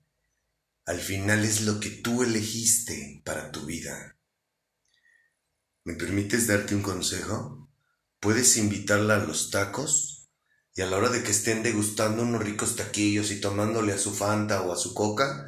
Al 0.84 1.00
final 1.00 1.44
es 1.44 1.62
lo 1.62 1.80
que 1.80 1.90
tú 1.90 2.22
elegiste 2.22 3.20
para 3.24 3.50
tu 3.50 3.66
vida. 3.66 4.16
¿Me 5.82 5.94
permites 5.94 6.46
darte 6.46 6.76
un 6.76 6.82
consejo? 6.82 7.68
Puedes 8.20 8.56
invitarla 8.56 9.16
a 9.16 9.26
los 9.26 9.50
tacos 9.50 10.11
y 10.74 10.82
a 10.82 10.86
la 10.86 10.96
hora 10.96 11.10
de 11.10 11.22
que 11.22 11.30
estén 11.30 11.62
degustando 11.62 12.22
unos 12.22 12.42
ricos 12.42 12.76
taquillos 12.76 13.30
y 13.30 13.40
tomándole 13.40 13.92
a 13.92 13.98
su 13.98 14.14
Fanta 14.14 14.62
o 14.62 14.72
a 14.72 14.76
su 14.76 14.94
Coca, 14.94 15.46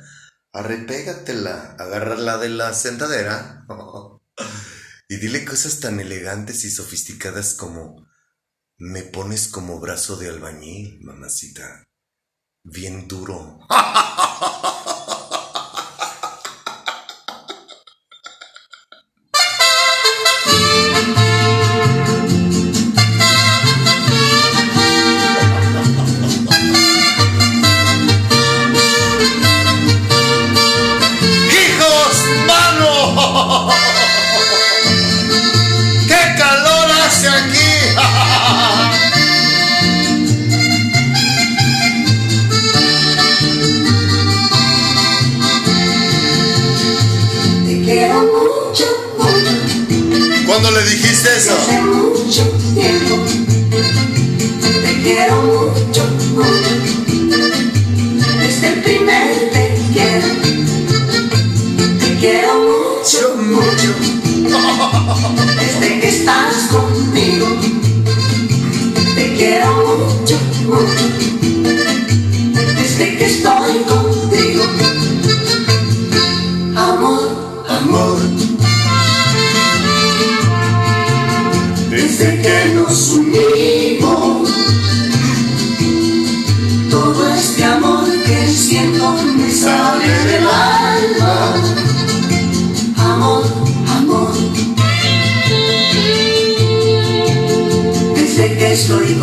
arrepégatela, 0.53 1.77
agárrala 1.79 2.39
de 2.39 2.51
la 2.51 2.75
sentadera 2.75 3.67
y 5.09 5.17
dile 5.17 5.45
cosas 5.45 5.81
tan 5.81 6.01
elegantes 6.01 6.65
y 6.65 6.71
sofisticadas 6.71 7.55
como 7.55 8.07
me 8.77 9.03
pones 9.03 9.49
como 9.49 9.81
brazo 9.81 10.17
de 10.17 10.29
albañil, 10.29 11.01
mamacita. 11.01 11.85
Bien 12.65 13.07
duro. 13.07 13.61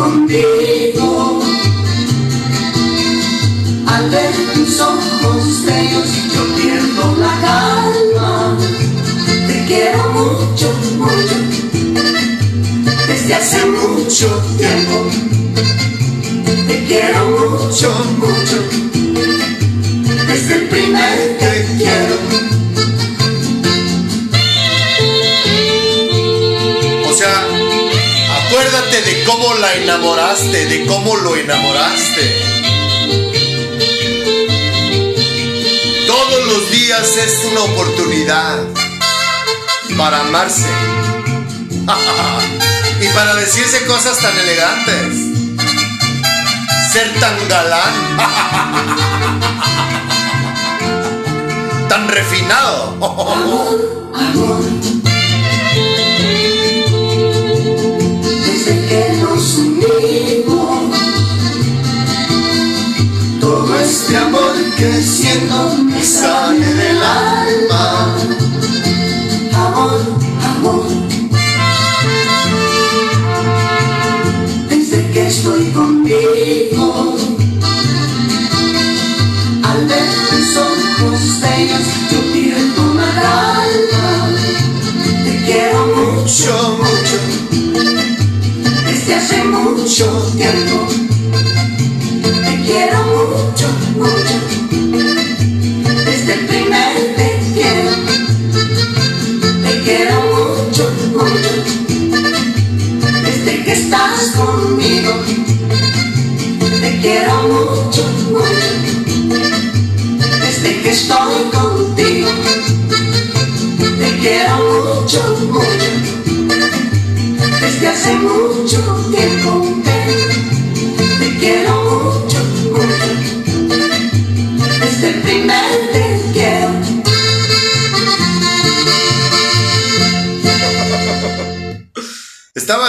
contigo. 0.02 1.40
Al 3.86 4.10
ver 4.10 4.34
tus 4.54 4.80
ojos 4.80 5.64
bellos 5.66 6.08
yo 6.34 6.42
pierdo 6.56 7.16
la 7.20 7.34
calma. 7.46 8.58
Te 9.46 9.64
quiero 9.66 10.02
mucho, 10.10 10.72
mucho 10.98 11.36
desde 13.06 13.34
hace 13.34 13.66
mucho 13.66 14.26
tiempo. 14.56 14.96
Te 16.68 16.84
quiero 16.86 17.20
mucho, 17.30 17.92
mucho. 18.18 18.58
Desde 20.26 20.54
el 20.54 20.68
primer 20.68 21.31
de 29.22 29.28
cómo 29.28 29.54
la 29.54 29.72
enamoraste, 29.74 30.66
de 30.66 30.84
cómo 30.86 31.16
lo 31.16 31.36
enamoraste. 31.36 32.42
Todos 36.08 36.46
los 36.46 36.70
días 36.72 37.16
es 37.16 37.44
una 37.52 37.60
oportunidad 37.60 38.58
para 39.96 40.18
amarse 40.20 40.66
y 43.00 43.06
para 43.14 43.36
decirse 43.36 43.86
cosas 43.86 44.18
tan 44.18 44.36
elegantes, 44.36 45.14
ser 46.92 47.14
tan 47.20 47.48
galán, 47.48 47.94
tan 51.88 52.08
refinado. 52.08 52.98
Nos 59.82 60.04
unimos, 60.04 60.41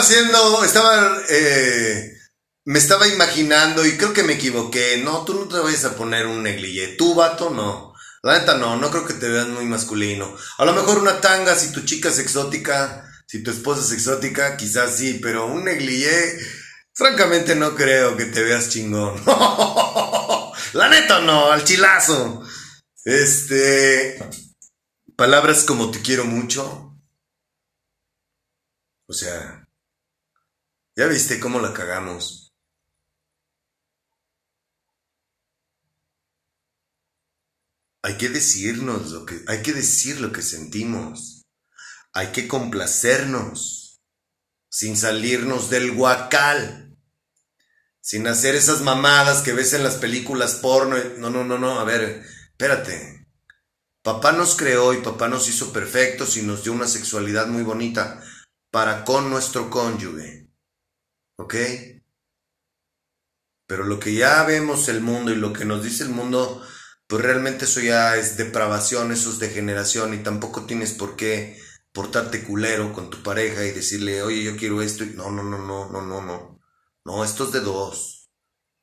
haciendo, 0.03 0.63
estaba, 0.63 1.17
eh, 1.29 2.17
me 2.65 2.79
estaba 2.79 3.07
imaginando 3.07 3.85
y 3.85 3.97
creo 3.97 4.13
que 4.13 4.23
me 4.23 4.33
equivoqué. 4.33 5.01
No, 5.03 5.23
tú 5.25 5.33
no 5.33 5.47
te 5.47 5.59
vayas 5.59 5.85
a 5.85 5.95
poner 5.95 6.27
un 6.27 6.43
negligé. 6.43 6.89
Tú, 6.89 7.15
vato, 7.15 7.49
no. 7.49 7.93
La 8.21 8.39
neta 8.39 8.57
no, 8.57 8.77
no 8.77 8.89
creo 8.89 9.05
que 9.05 9.13
te 9.13 9.27
veas 9.27 9.47
muy 9.47 9.65
masculino. 9.65 10.35
A 10.57 10.65
lo 10.65 10.73
mejor 10.73 10.99
una 10.99 11.19
tanga 11.19 11.55
si 11.55 11.71
tu 11.71 11.81
chica 11.81 12.09
es 12.09 12.19
exótica, 12.19 13.05
si 13.27 13.43
tu 13.43 13.51
esposa 13.51 13.81
es 13.81 13.91
exótica, 13.91 14.55
quizás 14.55 14.95
sí, 14.95 15.19
pero 15.21 15.47
un 15.47 15.65
negligé, 15.65 16.39
francamente 16.93 17.55
no 17.55 17.75
creo 17.75 18.15
que 18.15 18.25
te 18.25 18.43
veas 18.43 18.69
chingón. 18.69 19.21
La 20.73 20.89
neta 20.89 21.19
no, 21.19 21.51
al 21.51 21.63
chilazo. 21.63 22.43
Este, 23.03 24.17
palabras 25.17 25.63
como 25.63 25.91
te 25.91 26.01
quiero 26.01 26.23
mucho. 26.25 26.97
O 29.07 29.13
sea, 29.13 29.62
ya 30.95 31.07
viste 31.07 31.39
cómo 31.39 31.59
la 31.59 31.73
cagamos. 31.73 32.43
Hay 38.03 38.17
que 38.17 38.29
decirnos 38.29 39.11
lo 39.11 39.25
que, 39.25 39.41
hay 39.47 39.61
que 39.63 39.73
decir 39.73 40.19
lo 40.19 40.31
que 40.31 40.41
sentimos. 40.41 41.45
Hay 42.13 42.27
que 42.27 42.47
complacernos. 42.47 44.01
Sin 44.69 44.97
salirnos 44.97 45.69
del 45.69 45.93
guacal. 45.93 46.97
Sin 48.01 48.27
hacer 48.27 48.55
esas 48.55 48.81
mamadas 48.81 49.41
que 49.41 49.53
ves 49.53 49.73
en 49.73 49.83
las 49.83 49.95
películas 49.95 50.55
porno. 50.55 50.97
No, 51.17 51.29
no, 51.29 51.45
no, 51.45 51.57
no. 51.57 51.79
A 51.79 51.85
ver, 51.85 52.23
espérate. 52.51 53.25
Papá 54.03 54.33
nos 54.33 54.55
creó 54.55 54.93
y 54.93 55.01
papá 55.01 55.29
nos 55.29 55.47
hizo 55.47 55.71
perfectos 55.71 56.35
y 56.35 56.41
nos 56.41 56.63
dio 56.63 56.73
una 56.73 56.87
sexualidad 56.87 57.47
muy 57.47 57.63
bonita 57.63 58.21
para 58.69 59.05
con 59.05 59.29
nuestro 59.29 59.69
cónyuge. 59.69 60.42
¿Ok? 61.37 61.55
Pero 63.67 63.85
lo 63.85 63.99
que 63.99 64.13
ya 64.13 64.43
vemos 64.43 64.87
el 64.89 65.01
mundo 65.01 65.31
y 65.31 65.35
lo 65.35 65.53
que 65.53 65.65
nos 65.65 65.83
dice 65.83 66.03
el 66.03 66.09
mundo, 66.09 66.61
pues 67.07 67.23
realmente 67.23 67.65
eso 67.65 67.79
ya 67.79 68.17
es 68.17 68.37
depravación, 68.37 69.11
eso 69.11 69.31
es 69.31 69.39
degeneración 69.39 70.13
y 70.13 70.23
tampoco 70.23 70.65
tienes 70.65 70.93
por 70.93 71.15
qué 71.15 71.59
portarte 71.93 72.43
culero 72.43 72.91
con 72.91 73.09
tu 73.09 73.23
pareja 73.23 73.63
y 73.65 73.71
decirle, 73.71 74.21
oye, 74.23 74.43
yo 74.43 74.57
quiero 74.57 74.81
esto. 74.81 75.05
No, 75.05 75.31
no, 75.31 75.43
no, 75.43 75.57
no, 75.59 75.89
no, 75.91 76.01
no, 76.01 76.21
no. 76.21 76.59
No, 77.05 77.23
esto 77.23 77.45
es 77.45 77.51
de 77.51 77.61
dos. 77.61 78.29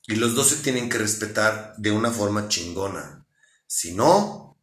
Y 0.06 0.16
los 0.16 0.34
dos 0.34 0.48
se 0.48 0.56
tienen 0.56 0.88
que 0.88 0.98
respetar 0.98 1.74
de 1.76 1.90
una 1.90 2.10
forma 2.10 2.48
chingona. 2.48 3.26
Si 3.66 3.94
no, 3.94 4.60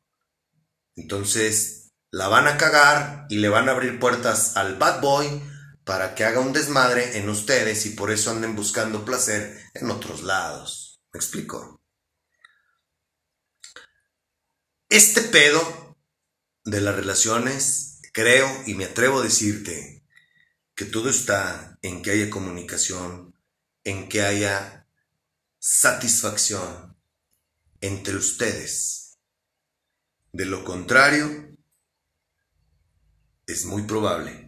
entonces 0.95 1.93
la 2.11 2.27
van 2.27 2.47
a 2.47 2.57
cagar 2.57 3.27
y 3.29 3.37
le 3.37 3.49
van 3.49 3.69
a 3.69 3.73
abrir 3.73 3.99
puertas 3.99 4.57
al 4.57 4.75
bad 4.77 5.01
boy 5.01 5.41
para 5.87 6.15
que 6.15 6.25
haga 6.25 6.41
un 6.41 6.51
desmadre 6.51 7.17
en 7.17 7.29
ustedes 7.29 7.85
y 7.85 7.91
por 7.91 8.11
eso 8.11 8.29
anden 8.29 8.57
buscando 8.57 9.05
placer 9.05 9.57
en 9.73 9.89
otros 9.89 10.21
lados. 10.21 10.99
¿Me 11.13 11.17
explico? 11.17 11.81
Este 14.89 15.21
pedo 15.21 15.97
de 16.65 16.81
las 16.81 16.93
relaciones, 16.93 18.01
creo 18.11 18.49
y 18.65 18.73
me 18.73 18.83
atrevo 18.83 19.21
a 19.21 19.23
decirte 19.23 20.03
que 20.75 20.83
todo 20.83 21.09
está 21.09 21.79
en 21.81 22.01
que 22.01 22.11
haya 22.11 22.29
comunicación, 22.29 23.33
en 23.85 24.09
que 24.09 24.23
haya 24.23 24.89
satisfacción 25.57 26.97
entre 27.79 28.17
ustedes. 28.17 29.19
De 30.33 30.43
lo 30.43 30.65
contrario, 30.65 31.55
es 33.45 33.63
muy 33.63 33.83
probable 33.83 34.46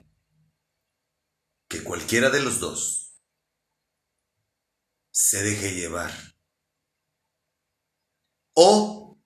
que 1.69 1.84
cualquiera 1.84 2.32
de 2.32 2.41
los 2.41 2.60
dos 2.60 3.13
se 5.12 5.43
deje 5.43 5.75
llevar. 5.75 6.12
O 8.53 9.17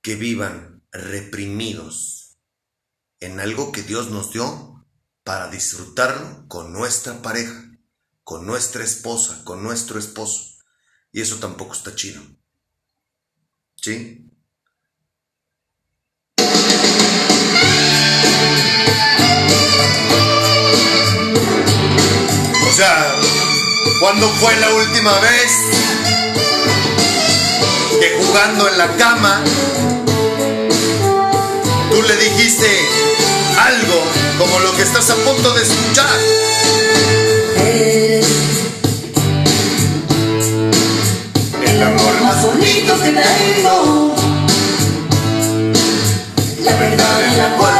que 0.00 0.14
vivan 0.14 0.86
reprimidos 0.90 2.38
en 3.20 3.40
algo 3.40 3.72
que 3.72 3.82
Dios 3.82 4.10
nos 4.10 4.32
dio 4.32 4.86
para 5.24 5.50
disfrutarlo 5.50 6.46
con 6.48 6.72
nuestra 6.72 7.20
pareja, 7.20 7.78
con 8.22 8.46
nuestra 8.46 8.84
esposa, 8.84 9.44
con 9.44 9.62
nuestro 9.62 9.98
esposo. 9.98 10.58
Y 11.10 11.20
eso 11.20 11.38
tampoco 11.38 11.74
está 11.74 11.94
chido. 11.94 12.22
¿Sí? 13.76 14.31
¿Cuándo 24.02 24.28
fue 24.30 24.56
la 24.56 24.68
última 24.74 25.12
vez 25.20 25.52
que 28.00 28.24
jugando 28.24 28.68
en 28.68 28.78
la 28.78 28.88
cama 28.96 29.40
tú 31.88 32.02
le 32.02 32.16
dijiste 32.16 32.66
algo 33.64 34.02
como 34.38 34.58
lo 34.58 34.74
que 34.74 34.82
estás 34.82 35.08
a 35.08 35.14
punto 35.14 35.54
de 35.54 35.62
escuchar? 35.62 36.18
Eres 37.64 38.26
el 41.64 41.82
amor 41.84 42.22
más 42.22 42.42
bonito 42.44 43.00
que 43.02 43.10
tengo. 43.10 44.16
La 46.64 46.76
verdad 46.76 47.24
en 47.24 47.38
la 47.38 47.56
cual 47.56 47.71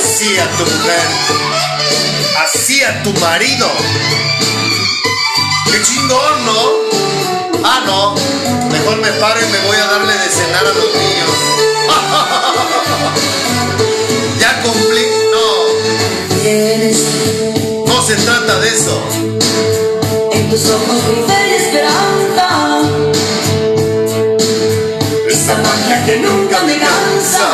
así 0.00 0.38
a 0.38 0.48
tu 0.56 0.64
mujer, 0.64 1.08
así 2.44 2.82
a 2.82 3.02
tu 3.02 3.12
marido. 3.14 3.66
¡Qué 5.70 5.82
chingón, 5.82 6.44
no! 6.46 6.60
Ah, 7.62 7.82
no, 7.84 8.14
mejor 8.70 8.96
me 8.96 9.12
paro 9.12 9.38
y 9.40 9.44
me 9.52 9.60
voy 9.66 9.76
a 9.76 9.86
darle 9.86 10.12
de 10.12 10.28
cenar 10.28 10.66
a 10.66 10.72
los 10.72 10.94
niños. 11.00 11.30
ya 14.40 14.62
cumplí, 14.62 15.06
no. 15.32 15.46
No 17.86 18.02
se 18.02 18.14
trata 18.16 18.58
de 18.60 18.68
eso. 18.68 19.02
en 20.32 20.50
tus 20.50 20.64
ojos 20.70 21.02
y 21.28 21.30
esperanza. 21.54 22.48
Esa 25.28 25.54
magia 25.56 26.04
que 26.06 26.16
nunca 26.18 26.62
me 26.62 26.78
cansa. 26.78 27.48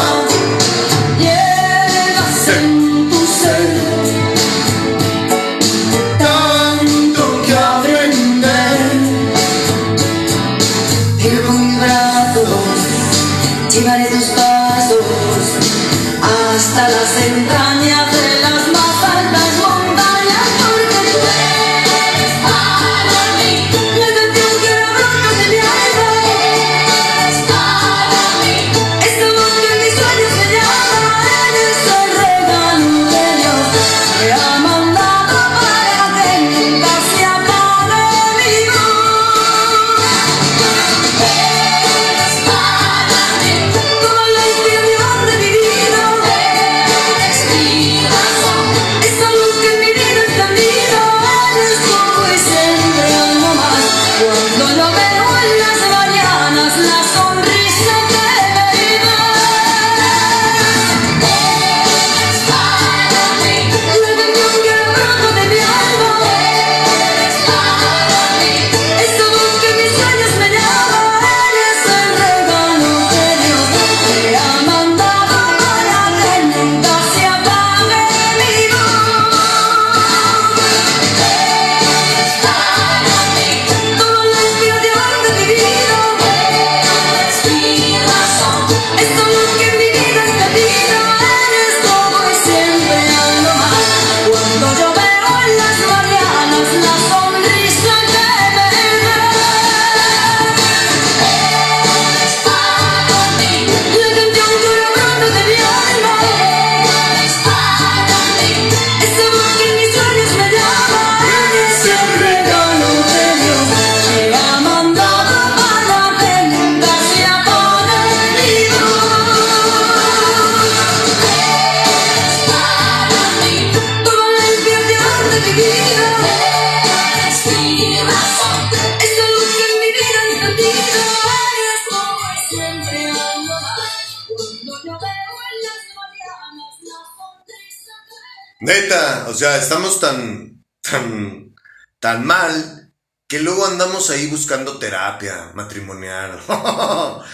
Andamos 143.64 144.10
ahí 144.10 144.26
buscando 144.26 144.78
terapia 144.78 145.52
matrimonial. 145.54 146.40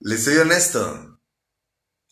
Les 0.00 0.24
soy 0.24 0.38
honesto. 0.38 1.20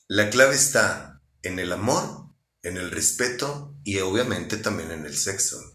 La 0.09 0.31
clave 0.31 0.55
está 0.55 1.23
en 1.43 1.59
el 1.59 1.73
amor, 1.73 2.31
en 2.63 2.77
el 2.77 2.91
respeto 2.91 3.77
y 3.85 3.99
obviamente 3.99 4.57
también 4.59 4.91
en 4.91 5.07
el 5.07 5.17
sexo. 5.17 5.75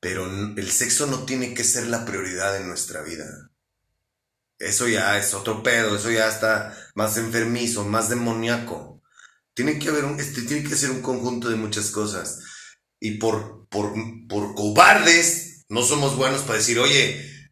Pero 0.00 0.26
el 0.26 0.70
sexo 0.70 1.06
no 1.06 1.24
tiene 1.24 1.54
que 1.54 1.64
ser 1.64 1.86
la 1.86 2.04
prioridad 2.04 2.56
en 2.56 2.68
nuestra 2.68 3.02
vida. 3.02 3.50
Eso 4.58 4.86
ya 4.88 5.18
es 5.18 5.34
otro 5.34 5.62
pedo, 5.62 5.96
eso 5.96 6.10
ya 6.10 6.28
está 6.28 6.76
más 6.94 7.16
enfermizo, 7.16 7.84
más 7.84 8.08
demoníaco. 8.08 9.02
Tiene 9.54 9.78
que 9.78 9.88
haber 9.88 10.04
un, 10.04 10.18
este, 10.20 10.42
tiene 10.42 10.68
que 10.68 10.76
ser 10.76 10.90
un 10.90 11.02
conjunto 11.02 11.48
de 11.48 11.56
muchas 11.56 11.90
cosas. 11.90 12.40
Y 13.00 13.18
por, 13.18 13.68
por, 13.68 13.92
por 14.28 14.54
cobardes, 14.54 15.51
no 15.72 15.82
somos 15.82 16.16
buenos 16.16 16.42
para 16.42 16.58
decir, 16.58 16.78
oye, 16.78 17.50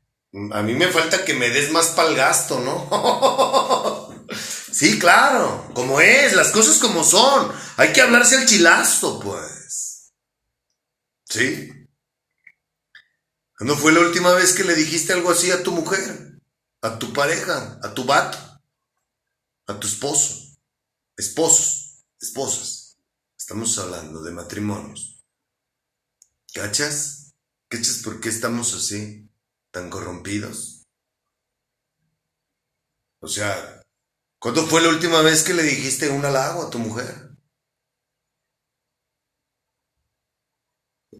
a 0.53 0.63
mí 0.63 0.75
me 0.75 0.89
falta 0.89 1.25
que 1.25 1.33
me 1.33 1.49
des 1.49 1.71
más 1.73 1.89
para 1.89 2.11
el 2.11 2.17
gasto, 2.17 2.61
¿no? 2.61 4.27
sí, 4.71 4.99
claro, 4.99 5.71
como 5.73 6.03
es, 6.03 6.35
las 6.35 6.51
cosas 6.51 6.77
como 6.77 7.03
son. 7.03 7.51
Hay 7.79 7.95
que 7.95 8.03
hablarse 8.03 8.37
al 8.37 8.45
chilazo, 8.45 9.21
pues. 9.21 10.13
Sí. 11.25 11.71
¿Cuándo 13.57 13.75
fue 13.79 13.93
la 13.93 14.01
última 14.01 14.33
vez 14.35 14.53
que 14.53 14.65
le 14.65 14.75
dijiste 14.75 15.15
algo 15.15 15.31
así 15.31 15.51
a 15.51 15.63
tu 15.63 15.73
mujer? 15.73 16.43
A 16.83 16.99
tu 16.99 17.15
pareja, 17.15 17.81
a 17.83 17.95
tu 17.95 18.05
vato, 18.05 18.37
a 19.67 19.81
tu 19.81 19.87
esposo, 19.87 20.59
esposos, 21.17 22.05
esposas. 22.21 22.99
Estamos 23.39 23.79
hablando 23.79 24.23
de 24.23 24.33
matrimonios. 24.33 25.25
¿Cachas? 26.53 27.20
¿Cachas 27.71 27.99
por 28.03 28.21
qué 28.21 28.29
estamos 28.29 28.75
así, 28.75 29.31
tan 29.71 29.91
corrompidos? 29.91 30.89
O 33.21 33.29
sea, 33.29 33.81
¿cuándo 34.41 34.67
fue 34.67 34.81
la 34.81 34.89
última 34.89 35.23
vez 35.23 35.45
que 35.45 35.55
le 35.55 35.63
dijiste 35.63 36.11
un 36.11 36.25
halago 36.25 36.67
a 36.67 36.71
tu 36.71 36.81
mujer? 36.81 37.31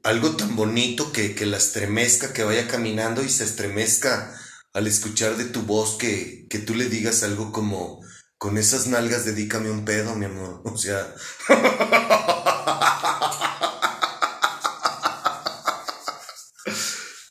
Algo 0.03 0.35
tan 0.35 0.57
bonito 0.57 1.13
que, 1.13 1.37
que 1.37 1.47
la 1.47 1.59
estremezca, 1.59 2.33
que 2.33 2.43
vaya 2.43 2.67
caminando 2.67 3.23
y 3.23 3.29
se 3.29 3.45
estremezca 3.45 4.37
al 4.73 4.89
escuchar 4.89 5.37
de 5.37 5.45
tu 5.45 5.63
voz 5.63 5.99
que, 5.99 6.49
que 6.51 6.59
tú 6.59 6.75
le 6.75 6.87
digas 6.89 7.23
algo 7.23 7.53
como, 7.53 8.01
con 8.39 8.59
esas 8.59 8.89
nalgas 8.89 9.25
dedícame 9.25 9.71
un 9.71 9.85
pedo, 9.85 10.17
mi 10.17 10.25
amor. 10.25 10.63
O 10.65 10.77
sea... 10.77 11.15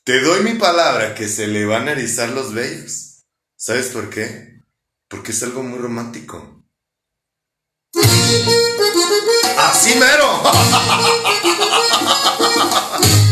Te 0.09 0.21
doy 0.21 0.41
mi 0.41 0.55
palabra 0.55 1.13
que 1.13 1.27
se 1.27 1.45
le 1.45 1.67
van 1.67 1.87
a 1.87 1.91
erizar 1.91 2.29
los 2.29 2.51
vellos. 2.51 3.27
¿Sabes 3.55 3.89
por 3.89 4.09
qué? 4.09 4.59
Porque 5.07 5.33
es 5.33 5.43
algo 5.43 5.61
muy 5.61 5.77
romántico. 5.77 6.65
¡Así 9.59 9.93
mero! 9.99 10.41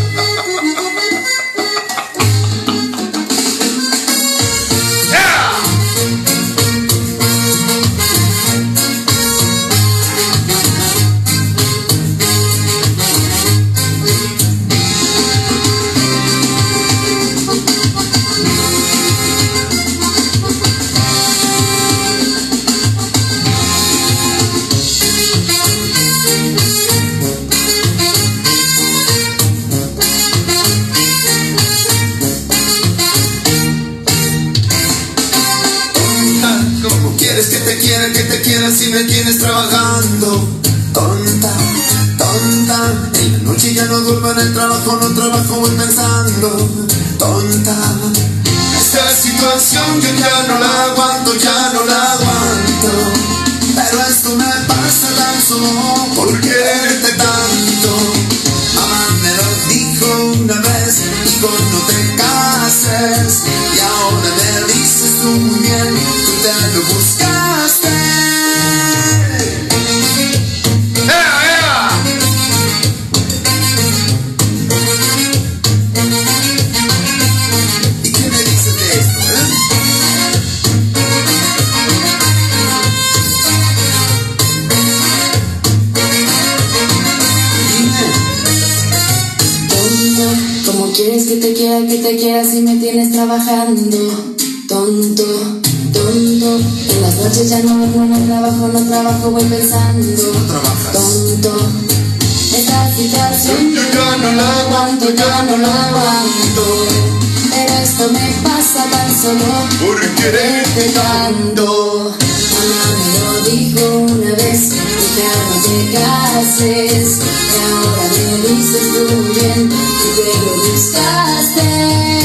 pasa 109.28 109.40
tan 109.40 109.40
solo 109.40 109.68
Por 109.80 110.00
quererte 110.16 110.90
tanto. 110.90 112.14
Mamá 112.54 112.84
me 112.98 113.10
lo 113.20 113.34
dijo 113.50 113.98
una 114.00 114.32
vez, 114.36 114.72
hija 114.74 115.32
no 115.50 115.58
te 115.62 115.78
cases. 115.94 117.20
Y 117.20 117.60
ahora 117.64 118.06
me 118.10 118.48
dices 118.48 118.88
tú 118.94 119.16
bien, 119.34 119.70
tú 119.70 120.08
te 120.16 120.34
lo 120.40 120.52
buscaste. 120.72 122.17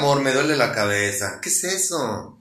Amor, 0.00 0.22
me 0.22 0.32
duele 0.32 0.56
la 0.56 0.72
cabeza? 0.72 1.40
¿Qué 1.42 1.50
es 1.50 1.62
eso? 1.64 2.40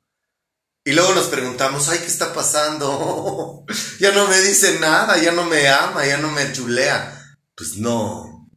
Y 0.85 0.93
luego 0.93 1.13
nos 1.13 1.27
preguntamos, 1.27 1.89
ay, 1.89 1.99
¿qué 1.99 2.05
está 2.05 2.33
pasando? 2.33 3.65
ya 3.99 4.13
no 4.13 4.27
me 4.29 4.39
dice 4.39 4.79
nada, 4.79 5.21
ya 5.21 5.33
no 5.33 5.43
me 5.43 5.67
ama, 5.67 6.05
ya 6.05 6.17
no 6.17 6.31
me 6.31 6.51
chulea. 6.53 7.37
Pues 7.55 7.75
no. 7.75 8.49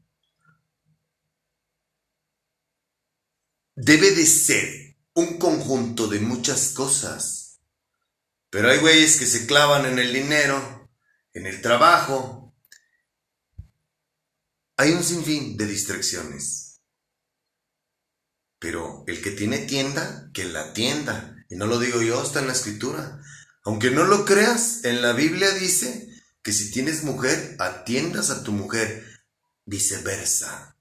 Debe 3.74 4.12
de 4.12 4.24
ser 4.24 4.96
un 5.14 5.36
conjunto 5.38 6.06
de 6.06 6.20
muchas 6.20 6.68
cosas. 6.68 7.60
Pero 8.50 8.70
hay 8.70 8.78
güeyes 8.78 9.18
que 9.18 9.26
se 9.26 9.46
clavan 9.46 9.86
en 9.86 9.98
el 9.98 10.12
dinero, 10.12 10.88
en 11.32 11.46
el 11.46 11.60
trabajo, 11.60 12.54
hay 14.76 14.92
un 14.92 15.02
sinfín 15.02 15.56
de 15.56 15.66
distracciones. 15.66 16.61
Pero 18.62 19.02
el 19.08 19.20
que 19.20 19.32
tiene 19.32 19.58
tienda, 19.58 20.30
que 20.32 20.44
la 20.44 20.72
tienda. 20.72 21.44
Y 21.50 21.56
no 21.56 21.66
lo 21.66 21.80
digo 21.80 22.00
yo, 22.00 22.22
está 22.22 22.38
en 22.38 22.46
la 22.46 22.52
escritura. 22.52 23.20
Aunque 23.64 23.90
no 23.90 24.04
lo 24.04 24.24
creas, 24.24 24.84
en 24.84 25.02
la 25.02 25.12
Biblia 25.12 25.50
dice 25.50 26.08
que 26.44 26.52
si 26.52 26.70
tienes 26.70 27.02
mujer, 27.02 27.56
atiendas 27.58 28.30
a 28.30 28.44
tu 28.44 28.52
mujer. 28.52 29.04
Viceversa. 29.64 30.76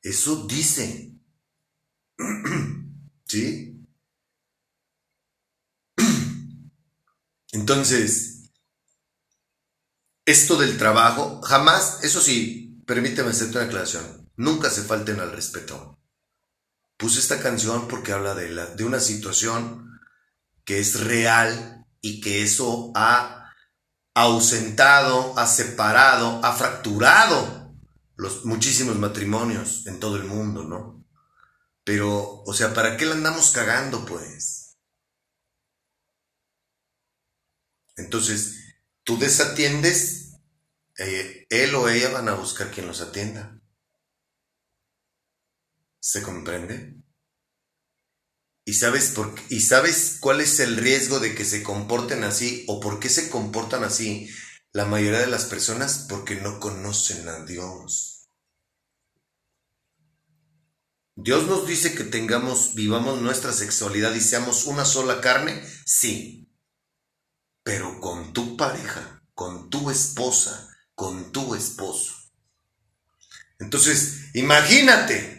Eso 0.00 0.46
dice. 0.46 1.12
¿Sí? 3.26 3.86
Entonces, 7.52 8.50
esto 10.24 10.56
del 10.56 10.78
trabajo, 10.78 11.42
jamás, 11.42 12.02
eso 12.04 12.22
sí, 12.22 12.82
permíteme 12.86 13.30
hacerte 13.30 13.58
una 13.58 13.66
aclaración, 13.66 14.30
nunca 14.36 14.70
se 14.70 14.82
falten 14.82 15.20
al 15.20 15.32
respeto. 15.32 15.98
Puse 16.98 17.20
esta 17.20 17.40
canción 17.40 17.88
porque 17.88 18.12
habla 18.12 18.34
de, 18.34 18.50
la, 18.50 18.66
de 18.66 18.84
una 18.84 19.00
situación 19.00 20.00
que 20.64 20.80
es 20.80 21.00
real 21.00 21.86
y 22.02 22.20
que 22.20 22.42
eso 22.42 22.92
ha 22.94 23.54
ausentado, 24.14 25.38
ha 25.38 25.46
separado, 25.46 26.44
ha 26.44 26.52
fracturado 26.52 27.72
los 28.16 28.44
muchísimos 28.44 28.98
matrimonios 28.98 29.86
en 29.86 30.00
todo 30.00 30.16
el 30.16 30.24
mundo, 30.24 30.64
¿no? 30.64 31.04
Pero, 31.84 32.42
o 32.42 32.52
sea, 32.52 32.74
¿para 32.74 32.96
qué 32.96 33.06
la 33.06 33.14
andamos 33.14 33.52
cagando, 33.52 34.04
pues? 34.04 34.76
Entonces, 37.96 38.76
tú 39.04 39.18
desatiendes, 39.18 40.34
eh, 40.98 41.46
él 41.48 41.74
o 41.76 41.88
ella 41.88 42.10
van 42.10 42.28
a 42.28 42.34
buscar 42.34 42.70
quien 42.70 42.88
los 42.88 43.00
atienda. 43.00 43.57
¿Se 46.00 46.22
comprende? 46.22 46.96
¿Y 48.64 48.74
sabes, 48.74 49.12
por 49.12 49.34
¿Y 49.48 49.60
sabes 49.60 50.18
cuál 50.20 50.40
es 50.40 50.60
el 50.60 50.76
riesgo 50.76 51.20
de 51.20 51.34
que 51.34 51.44
se 51.44 51.62
comporten 51.62 52.22
así 52.22 52.64
o 52.68 52.80
por 52.80 53.00
qué 53.00 53.08
se 53.08 53.30
comportan 53.30 53.82
así 53.82 54.28
la 54.72 54.84
mayoría 54.84 55.20
de 55.20 55.26
las 55.26 55.46
personas? 55.46 56.06
Porque 56.08 56.34
no 56.36 56.60
conocen 56.60 57.28
a 57.28 57.44
Dios. 57.44 58.28
Dios 61.16 61.46
nos 61.48 61.66
dice 61.66 61.94
que 61.94 62.04
tengamos, 62.04 62.74
vivamos 62.74 63.20
nuestra 63.20 63.52
sexualidad 63.52 64.14
y 64.14 64.20
seamos 64.20 64.66
una 64.66 64.84
sola 64.84 65.20
carne, 65.20 65.60
sí, 65.84 66.48
pero 67.64 68.00
con 68.00 68.32
tu 68.32 68.56
pareja, 68.56 69.24
con 69.34 69.68
tu 69.68 69.90
esposa, 69.90 70.68
con 70.94 71.32
tu 71.32 71.56
esposo. 71.56 72.14
Entonces, 73.58 74.30
imagínate, 74.34 75.37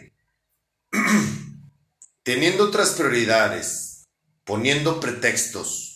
teniendo 2.22 2.64
otras 2.64 2.90
prioridades, 2.90 4.08
poniendo 4.44 5.00
pretextos, 5.00 5.90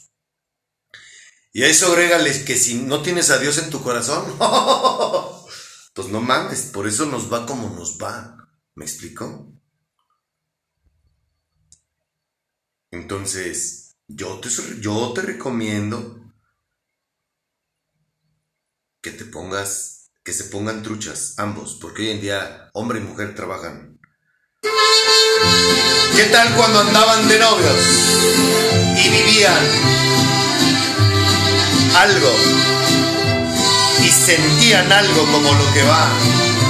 y 1.56 1.62
a 1.62 1.68
eso 1.68 1.92
agrégales 1.92 2.42
que 2.42 2.56
si 2.56 2.82
no 2.82 3.00
tienes 3.00 3.30
a 3.30 3.38
Dios 3.38 3.58
en 3.58 3.70
tu 3.70 3.80
corazón, 3.80 4.24
pues 5.94 6.08
no 6.08 6.20
mames, 6.20 6.62
por 6.72 6.88
eso 6.88 7.06
nos 7.06 7.32
va 7.32 7.46
como 7.46 7.70
nos 7.70 7.96
va. 7.96 8.36
¿Me 8.74 8.84
explico? 8.84 9.52
Entonces, 12.90 13.94
yo 14.08 14.40
te, 14.40 14.48
yo 14.80 15.12
te 15.14 15.22
recomiendo 15.22 16.32
que 19.00 19.12
te 19.12 19.24
pongas, 19.24 20.10
que 20.24 20.32
se 20.32 20.44
pongan 20.44 20.82
truchas, 20.82 21.38
ambos, 21.38 21.78
porque 21.80 22.02
hoy 22.02 22.10
en 22.10 22.20
día 22.20 22.70
hombre 22.74 22.98
y 22.98 23.02
mujer 23.02 23.36
trabajan. 23.36 23.93
¿Qué 26.16 26.24
tal 26.24 26.54
cuando 26.54 26.80
andaban 26.80 27.28
de 27.28 27.38
novios 27.38 27.80
y 28.96 29.08
vivían 29.10 29.52
algo 31.98 32.30
y 34.02 34.08
sentían 34.08 34.90
algo 34.90 35.26
como 35.32 35.52
lo 35.52 35.72
que 35.74 35.82
va, 35.82 36.08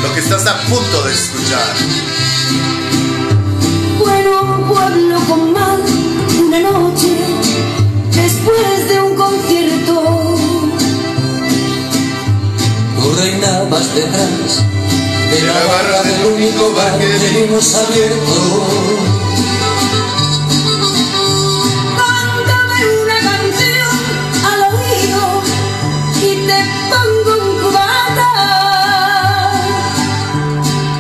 lo 0.03 0.13
que 0.13 0.21
estás 0.21 0.47
a 0.47 0.61
punto 0.63 1.03
de 1.05 1.13
escuchar? 1.13 1.75
Bueno, 3.99 4.67
pueblo 4.69 5.21
con 5.29 5.53
mal, 5.53 5.81
una 6.47 6.61
noche 6.61 7.17
después 8.13 8.89
de 8.89 9.03
un 9.03 9.15
concierto. 9.15 10.37
Tú 13.01 13.15
reinabas 13.21 13.95
detrás 13.95 14.65
de 15.35 15.43
la 15.43 15.65
barra 15.67 16.03
del 16.03 16.27
único 16.27 16.73
bar 16.75 16.99
que 16.99 17.07
tenemos 17.07 17.75
abierto. 17.75 18.35
Cántame 21.99 22.79
una 23.03 23.19
canción 23.29 23.97
al 24.51 24.61
oído 24.75 25.23
y 26.23 26.31
te 26.47 26.59
pongo 26.91 27.33
un 27.43 27.51
cubata. 27.63 28.31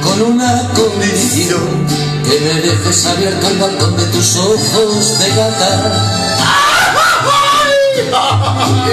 con 0.02 0.16
una 0.32 0.52
condición 0.74 1.66
que 2.24 2.36
me 2.40 2.54
dejes 2.60 3.06
abierto 3.06 3.46
el 3.48 3.58
balcón 3.58 3.96
de 3.96 4.06
tus 4.06 4.36
ojos 4.36 5.18
de 5.18 5.28
gata. 5.36 5.72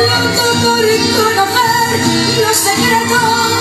Loco 0.01 0.47
por 0.63 0.85
conocer 1.17 1.93
los 2.41 2.57
secretos 2.57 3.60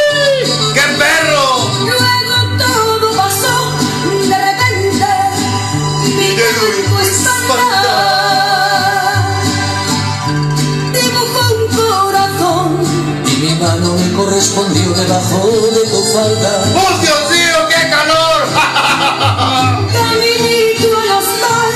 Correspondió 14.41 14.89
debajo 14.93 15.69
de 15.71 15.81
tu 15.87 16.03
falda. 16.13 16.63
¡Oh, 16.75 16.97
Dios 16.99 17.29
mío, 17.29 17.67
qué 17.69 17.89
calor! 17.91 18.41
Caminito 19.93 20.97
al 20.97 21.11
hostal, 21.19 21.73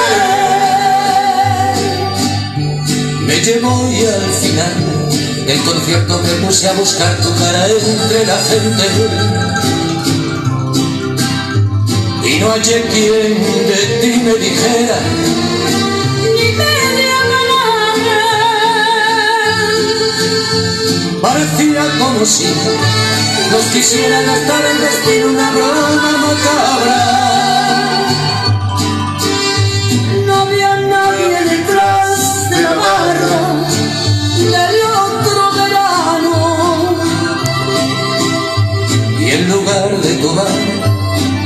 me 3.26 3.40
llevó 3.40 3.90
y 3.90 4.06
al 4.06 4.30
final 4.42 5.46
del 5.46 5.60
concierto 5.62 6.20
me 6.22 6.46
puse 6.46 6.68
a 6.68 6.72
buscar 6.74 7.16
tu 7.16 7.34
cara 7.34 7.66
entre 7.66 8.26
la 8.26 8.38
gente. 8.50 8.84
Y 12.28 12.38
no 12.38 12.50
hallé 12.50 12.82
quien 12.92 13.34
de 13.68 13.80
ti 14.00 14.22
me 14.24 14.34
dijera 14.34 15.35
Parecía 21.20 21.82
como 21.98 22.24
si 22.24 22.44
nos 23.50 23.64
quisieran 23.72 24.26
gastar 24.26 24.64
el 24.66 24.80
destino 24.80 25.28
una 25.28 25.50
broma 25.50 26.12
macabra. 26.26 27.00
No 30.26 30.34
había 30.34 30.76
nadie 30.76 31.44
detrás 31.50 32.50
de 32.50 32.62
la 32.62 32.74
barra 32.74 33.64
del 34.50 34.76
otro 35.06 35.52
verano. 35.52 36.96
Y 39.18 39.30
en 39.30 39.48
lugar 39.48 39.96
de 40.00 40.14
tu 40.16 40.34
bar, 40.34 40.46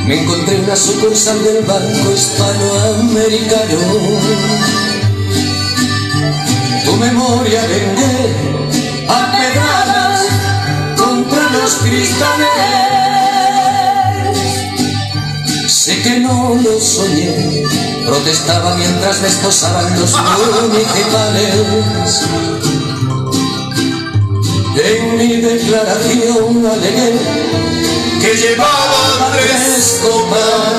me 0.06 0.20
encontré 0.22 0.60
una 0.60 0.76
sucursal 0.76 1.42
del 1.44 1.64
Banco 1.64 2.12
Hispanoamericano. 2.12 3.78
Tu 6.84 6.96
memoria 6.96 7.62
vengué 7.66 8.69
los 11.70 11.74
cristales. 11.82 12.48
Sé 15.68 16.02
que 16.02 16.20
no 16.20 16.56
lo 16.62 16.80
soñé, 16.80 17.64
protestaba 18.04 18.74
mientras 18.76 19.20
me 19.20 19.28
esposaban 19.28 19.98
los 19.98 20.10
municipales. 20.62 21.54
En 24.82 25.16
mi 25.16 25.36
declaración 25.36 26.66
alegué 26.66 27.12
que 28.20 28.34
llevaba 28.34 29.32
tres 29.32 30.00
copas 30.02 30.72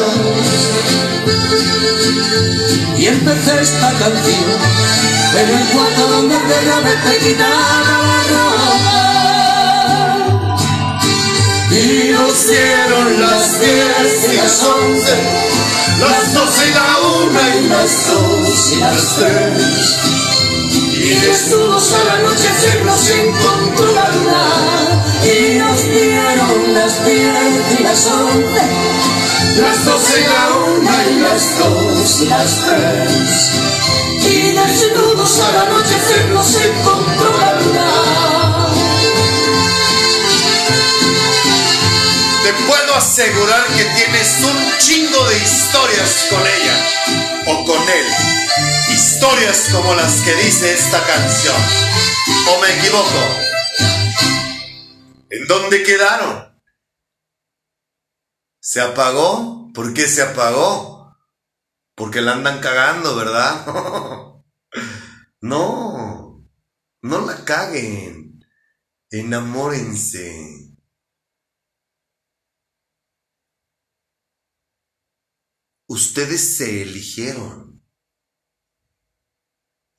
y 2.98 3.08
empecé 3.08 3.62
esta 3.62 3.92
canción 3.92 4.60
en 5.38 5.50
el 5.50 5.68
cuarto 5.68 6.08
donde 6.08 6.36
te 6.36 7.10
te 7.10 7.18
quitaba 7.20 7.82
la 7.86 8.24
ropa 8.30 9.01
Y 11.72 12.12
nos 12.12 12.48
dieron 12.48 13.22
las 13.22 13.60
diez 13.62 14.30
y 14.30 14.36
las 14.36 14.64
once, 14.64 15.16
las 16.02 16.34
doce 16.34 16.68
y 16.68 16.74
la 16.74 16.98
una 17.24 17.56
y 17.56 17.68
las 17.70 18.08
dos 18.08 18.72
y 18.74 18.76
las 18.76 19.16
tres. 19.16 19.98
Y 20.94 21.16
desnudos 21.16 21.94
al 21.94 22.10
anochecer 22.20 22.86
nos 22.86 23.10
encontró 23.10 23.92
la 23.94 24.10
luna 24.10 25.04
y 25.24 25.60
nos 25.60 25.84
dieron 25.84 26.74
las 26.74 27.06
diez 27.06 27.80
y 27.80 27.84
las 27.84 28.06
once. 28.06 28.64
Las 29.62 29.86
doce 29.86 30.20
y 30.20 30.24
la 30.28 30.56
una 30.76 31.06
y 31.10 31.20
las 31.20 31.58
dos 31.58 32.22
y 32.22 32.26
las 32.26 32.66
tres. 32.66 33.52
y 34.28 34.52
desnudos 34.52 35.40
al 35.40 35.56
anochecer 35.68 36.26
nos 36.30 36.56
encontrarán. 36.56 38.31
Te 42.44 42.54
puedo 42.66 42.96
asegurar 42.96 43.68
que 43.68 43.84
tienes 43.84 44.44
un 44.44 44.78
chingo 44.80 45.30
de 45.30 45.38
historias 45.38 46.28
con 46.30 46.42
ella 46.42 46.86
o 47.48 47.66
con 47.66 47.82
él. 47.88 48.06
Historias 48.90 49.70
como 49.72 49.94
las 49.94 50.22
que 50.22 50.34
dice 50.36 50.74
esta 50.74 51.06
canción. 51.06 51.56
¿O 52.50 52.62
me 52.62 52.80
equivoco? 52.80 53.52
¿En 55.30 55.48
dónde 55.48 55.84
quedaron? 55.84 56.60
¿Se 58.60 58.82
apagó? 58.82 59.72
¿Por 59.72 59.94
qué 59.94 60.08
se 60.08 60.24
apagó? 60.24 61.16
Porque 61.96 62.22
la 62.22 62.34
andan 62.34 62.60
cagando, 62.60 63.16
¿verdad? 63.16 63.66
no, 65.42 66.44
no 67.02 67.26
la 67.26 67.46
caguen. 67.46 68.40
Enamórense. 69.12 70.61
Ustedes 75.92 76.56
se 76.56 76.84
eligieron. 76.84 77.84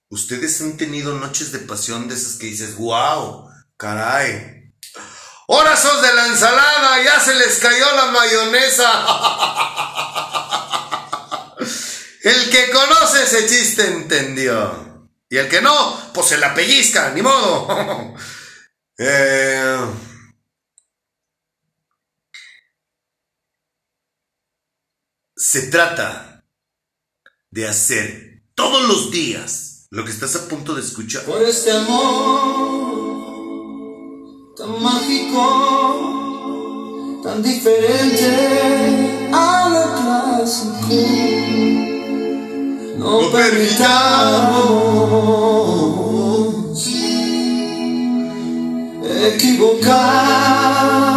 Ustedes 0.08 0.58
han 0.62 0.78
tenido 0.78 1.18
noches 1.18 1.52
de 1.52 1.58
pasión 1.58 2.08
de 2.08 2.14
esas 2.14 2.36
que 2.36 2.46
dices, 2.46 2.76
wow, 2.76 3.50
caray. 3.76 4.72
Ahora 5.48 5.76
sos 5.76 6.00
de 6.00 6.14
la 6.14 6.28
ensalada, 6.28 7.04
ya 7.04 7.20
se 7.20 7.34
les 7.34 7.58
cayó 7.58 7.94
la 7.94 8.06
mayonesa. 8.06 8.88
El 12.22 12.48
que 12.48 12.70
conoce 12.70 13.24
ese 13.24 13.46
chiste 13.46 13.86
entendió. 13.86 15.10
Y 15.28 15.36
el 15.36 15.50
que 15.50 15.60
no, 15.60 16.10
pues 16.14 16.28
se 16.28 16.38
la 16.38 16.54
pellizca, 16.54 17.10
ni 17.10 17.20
modo. 17.20 18.14
Eh, 18.98 19.78
se 25.44 25.62
trata 25.62 26.44
de 27.50 27.66
hacer 27.66 28.44
todos 28.54 28.86
los 28.86 29.10
días 29.10 29.88
lo 29.90 30.04
que 30.04 30.12
estás 30.12 30.36
a 30.36 30.46
punto 30.46 30.72
de 30.72 30.82
escuchar. 30.82 31.24
Por 31.24 31.42
este 31.42 31.72
amor 31.72 32.94
tan 34.56 34.80
mágico, 34.80 35.40
tan 37.24 37.42
diferente 37.42 39.28
a 39.32 39.68
lo 39.68 39.82
clásico. 39.96 40.94
No 42.98 43.32
permitamos 43.32 44.12
equivocarnos. 49.34 51.11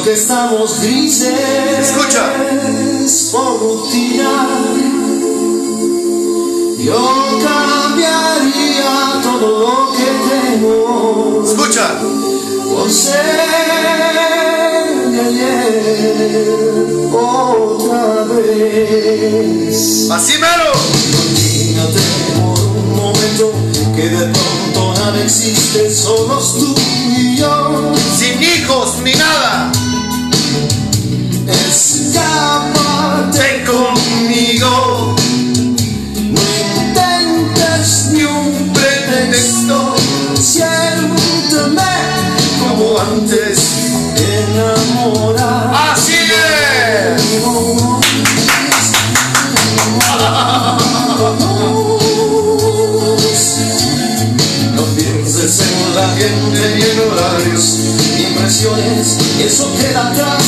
Siento 0.00 0.04
que 0.04 0.12
estamos 0.12 0.80
grises. 0.80 1.34
Escucha. 1.78 2.32
Por 3.32 3.60
rutina. 3.60 4.48
Yo 6.78 7.38
cambiaría 7.44 8.92
todo 9.22 9.48
lo 9.60 9.92
que 9.92 10.08
tengo 10.30 11.42
Escucha. 11.44 11.86
por 12.72 12.90
ser 12.90 13.24
de 15.10 15.20
ayer 15.20 16.86
otra 17.12 18.24
vez. 18.34 19.76
Así 20.10 20.34
mero. 20.38 20.72
Imagínate 21.10 22.00
por 22.40 22.58
un 22.58 22.88
momento 22.96 23.52
que 23.94 24.08
de 24.08 24.24
pronto 24.32 25.00
nada 25.00 25.22
existe, 25.22 25.90
solos 25.90 26.54
tú 26.58 26.74
y 27.18 27.36
yo. 27.36 27.92
Sin 28.18 28.42
hijos 28.42 28.98
ni 29.04 29.12
nada. 29.12 29.70
Ven 33.32 33.64
conmigo. 33.64 35.14
No 36.30 36.40
intentes 36.40 38.08
ni 38.12 38.22
un 38.24 38.72
pretexto. 38.72 39.94
Siénteme 40.40 41.82
como 42.60 42.98
antes, 42.98 43.58
enamorar. 44.16 45.70
Así 45.92 46.14
es. 46.14 47.30
No 54.74 54.82
pienses 54.96 55.60
en 55.60 55.94
la 55.94 56.08
gente 56.16 56.74
ni 56.76 56.82
en 56.82 57.00
horarios, 57.10 57.64
impresiones, 58.18 59.18
eso 59.44 59.68
queda 59.78 60.08
atrás. 60.08 60.44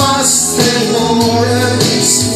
Más 0.00 0.56
temores, 0.56 2.29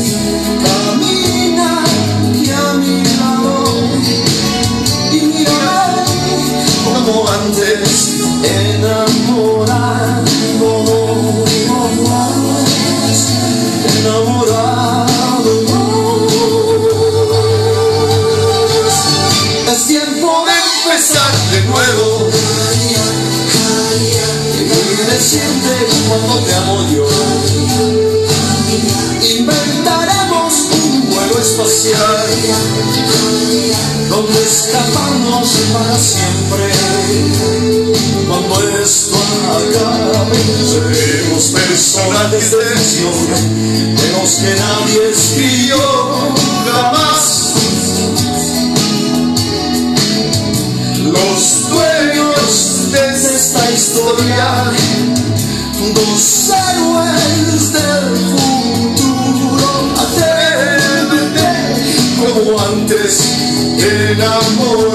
cuando 26.09 26.39
te 26.45 26.55
amo 26.55 26.87
yo. 26.93 27.07
Inventaremos 29.39 30.55
un 30.73 31.11
vuelo 31.11 31.39
espacial 31.39 32.27
donde 34.09 34.43
escaparnos 34.45 35.49
para 35.73 35.99
siempre. 35.99 36.73
Cuando 38.29 38.55
esto 38.81 39.17
acabe, 39.51 40.39
seremos 40.67 41.45
personajes 41.45 42.51
de 42.51 42.65
ficción 42.65 43.97
de 43.97 44.13
los 44.13 44.31
que 44.37 44.55
nadie 44.57 45.11
escribió 45.11 45.79
jamás. 46.67 47.04
Dos 56.07 56.51
héroes 56.51 57.73
del 57.73 58.17
futuro. 58.97 59.69
Atrévete 60.05 61.51
como 62.19 62.61
antes, 62.61 63.11
enamorándonos, 63.79 64.94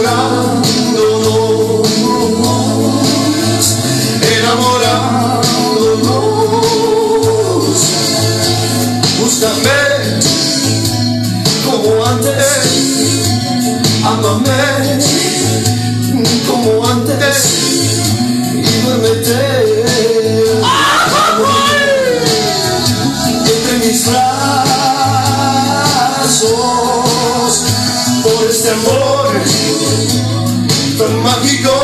por 28.76 29.36
este 29.36 31.04
amor 31.04 31.79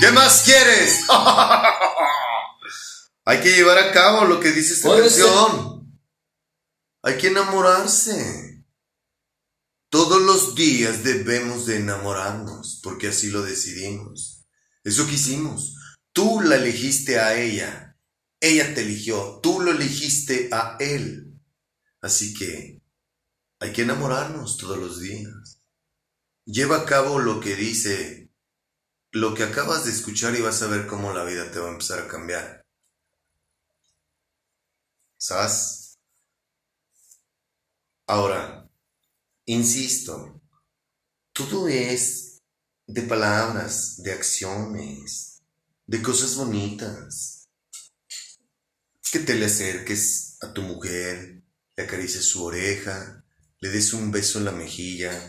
¿Qué 0.00 0.10
más 0.12 0.42
quieres? 0.44 1.04
Hay 3.24 3.40
que 3.40 3.52
llevar 3.52 3.78
a 3.78 3.92
cabo 3.92 4.24
lo 4.24 4.40
que 4.40 4.50
dice 4.50 4.72
esta 4.72 4.96
canción. 4.96 6.00
Hay 7.02 7.18
que 7.18 7.28
enamorarse. 7.28 8.64
Todos 9.90 10.22
los 10.22 10.54
días 10.54 11.04
debemos 11.04 11.66
de 11.66 11.76
enamorarnos, 11.76 12.80
porque 12.82 13.08
así 13.08 13.30
lo 13.30 13.42
decidimos. 13.42 14.46
Eso 14.84 15.06
quisimos. 15.06 15.76
Tú 16.12 16.40
la 16.40 16.56
elegiste 16.56 17.18
a 17.18 17.40
ella. 17.40 17.98
Ella 18.40 18.74
te 18.74 18.82
eligió. 18.82 19.40
Tú 19.42 19.60
lo 19.60 19.70
elegiste 19.70 20.48
a 20.52 20.76
él. 20.80 21.38
Así 22.00 22.34
que 22.34 22.82
hay 23.58 23.72
que 23.72 23.82
enamorarnos 23.82 24.56
todos 24.56 24.78
los 24.78 25.00
días. 25.00 25.60
Lleva 26.46 26.78
a 26.78 26.84
cabo 26.86 27.18
lo 27.18 27.38
que 27.38 27.54
dice, 27.54 28.19
lo 29.12 29.34
que 29.34 29.42
acabas 29.42 29.84
de 29.84 29.90
escuchar 29.90 30.36
y 30.36 30.40
vas 30.40 30.62
a 30.62 30.68
ver 30.68 30.86
cómo 30.86 31.12
la 31.12 31.24
vida 31.24 31.50
te 31.50 31.58
va 31.58 31.68
a 31.68 31.72
empezar 31.72 31.98
a 31.98 32.08
cambiar. 32.08 32.64
¿Sabes? 35.16 35.98
Ahora, 38.06 38.68
insisto, 39.46 40.40
todo 41.32 41.68
es 41.68 42.40
de 42.86 43.02
palabras, 43.02 44.02
de 44.02 44.12
acciones, 44.12 45.42
de 45.86 46.02
cosas 46.02 46.36
bonitas. 46.36 47.48
Que 49.12 49.18
te 49.18 49.34
le 49.34 49.46
acerques 49.46 50.38
a 50.40 50.52
tu 50.52 50.62
mujer, 50.62 51.42
le 51.76 51.82
acarices 51.82 52.24
su 52.24 52.44
oreja, 52.44 53.24
le 53.58 53.68
des 53.70 53.92
un 53.92 54.12
beso 54.12 54.38
en 54.38 54.44
la 54.44 54.52
mejilla 54.52 55.28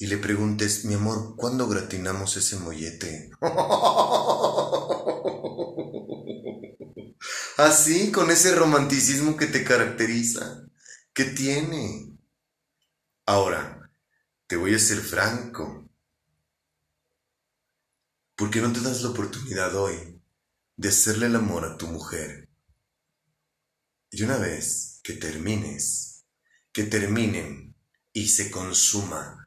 y 0.00 0.06
le 0.06 0.16
preguntes, 0.16 0.86
mi 0.86 0.94
amor, 0.94 1.36
¿cuándo 1.36 1.68
gratinamos 1.68 2.34
ese 2.38 2.56
mollete? 2.56 3.30
Así, 7.58 8.10
con 8.10 8.30
ese 8.30 8.54
romanticismo 8.54 9.36
que 9.36 9.44
te 9.44 9.62
caracteriza, 9.62 10.66
que 11.12 11.24
tiene. 11.24 12.16
Ahora, 13.26 13.90
te 14.46 14.56
voy 14.56 14.74
a 14.74 14.78
ser 14.78 15.00
franco. 15.00 15.86
¿Por 18.36 18.50
qué 18.50 18.62
no 18.62 18.72
te 18.72 18.80
das 18.80 19.02
la 19.02 19.10
oportunidad 19.10 19.74
hoy 19.74 20.18
de 20.76 20.88
hacerle 20.88 21.26
el 21.26 21.36
amor 21.36 21.66
a 21.66 21.76
tu 21.76 21.88
mujer? 21.88 22.48
Y 24.10 24.22
una 24.22 24.38
vez 24.38 25.00
que 25.02 25.12
termines, 25.12 26.24
que 26.72 26.84
terminen 26.84 27.74
y 28.14 28.28
se 28.28 28.50
consuma 28.50 29.39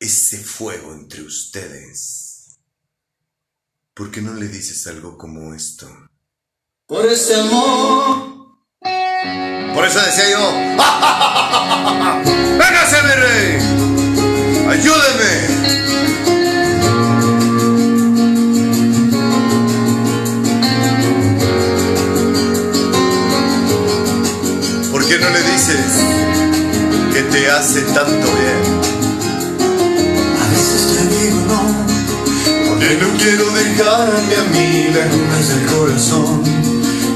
ese 0.00 0.38
fuego 0.38 0.94
entre 0.94 1.22
ustedes, 1.22 2.58
¿por 3.92 4.10
qué 4.10 4.22
no 4.22 4.32
le 4.32 4.48
dices 4.48 4.86
algo 4.86 5.18
como 5.18 5.52
esto? 5.54 5.86
Por 6.86 7.04
ese 7.04 7.38
amor, 7.38 8.30
Por 9.74 9.86
eso 9.86 10.00
decía 10.00 10.30
yo, 10.30 10.52
¡Véngase, 12.58 13.02
mi 13.02 13.14
rey! 13.22 13.58
¡Ayúdeme! 14.70 15.60
¿Por 24.90 25.06
qué 25.06 25.18
no 25.18 25.30
le 25.30 25.42
dices 25.42 25.86
que 27.12 27.22
te 27.22 27.50
hace 27.50 27.82
tanto 27.82 28.26
bien? 28.26 28.59
No 33.00 33.08
quiero 33.16 33.44
dejarme 33.50 34.34
a 34.36 34.44
mí 34.52 34.88
lágrimas 34.94 35.48
del 35.48 35.66
corazón. 35.74 36.42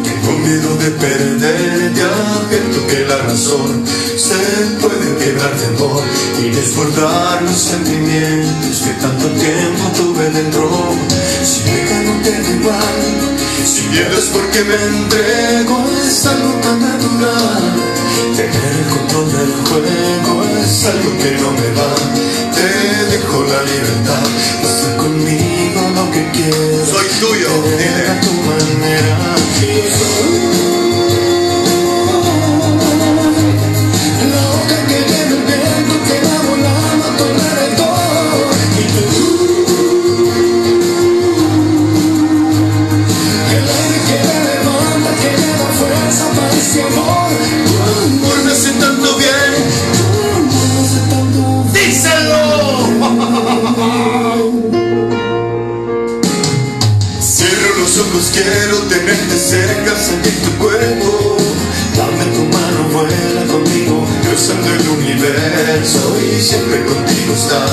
Tengo 0.03 0.39
miedo 0.39 0.77
de 0.77 0.91
perderte, 0.93 2.01
advierto 2.03 2.87
que 2.89 3.05
la 3.07 3.19
razón 3.19 3.85
Se 4.17 4.35
puede 4.81 5.17
quebrar 5.19 5.55
de 5.59 5.67
amor 5.67 6.03
y 6.43 6.49
desbordar 6.49 7.43
los 7.43 7.59
sentimientos 7.59 8.83
que 8.85 8.93
tanto 9.03 9.27
tiempo 9.29 9.85
tuve 9.97 10.31
dentro. 10.31 10.71
Si 11.45 11.63
deja 11.65 12.03
no 12.05 12.23
te 12.23 12.31
igual, 12.57 13.05
si 13.67 13.83
pierdes 13.93 14.25
porque 14.33 14.65
me 14.65 14.75
entrego, 14.75 15.85
es 16.07 16.27
algo 16.27 16.53
tan 16.63 16.81
natural. 16.81 17.63
Tener 18.37 18.73
el 18.81 18.87
control 18.97 19.33
del 19.33 19.53
juego 19.69 20.45
es 20.65 20.85
algo 20.87 21.11
que 21.19 21.31
no 21.43 21.51
me 21.53 21.71
va. 21.79 21.95
Te 22.55 23.17
dejo 23.17 23.45
la 23.45 23.63
libertad 23.63 24.25
hacer 24.65 24.97
conmigo 24.97 25.64
lo 26.05 26.11
que 26.13 26.31
quieras. 26.31 26.89
Soy 26.89 27.07
tuyo, 27.21 27.49
dile. 27.79 28.09
a 28.09 28.21
tu 28.21 28.33
manera. 28.33 29.35
Universo 64.99 66.17
y 66.21 66.41
siempre 66.41 66.85
contigo 66.85 67.35
estar. 67.35 67.69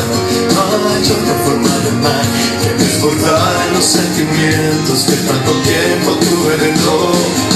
No 0.53 0.89
hay 0.89 1.03
otra 1.11 1.35
forma 1.45 1.77
de 1.79 1.89
amar 1.89 2.25
que 2.61 2.83
desbordar 2.83 3.71
los 3.73 3.85
sentimientos 3.85 5.03
que 5.03 5.15
tanto 5.27 5.51
tiempo 5.61 6.11
tuve 6.19 6.57
dentro. 6.57 7.50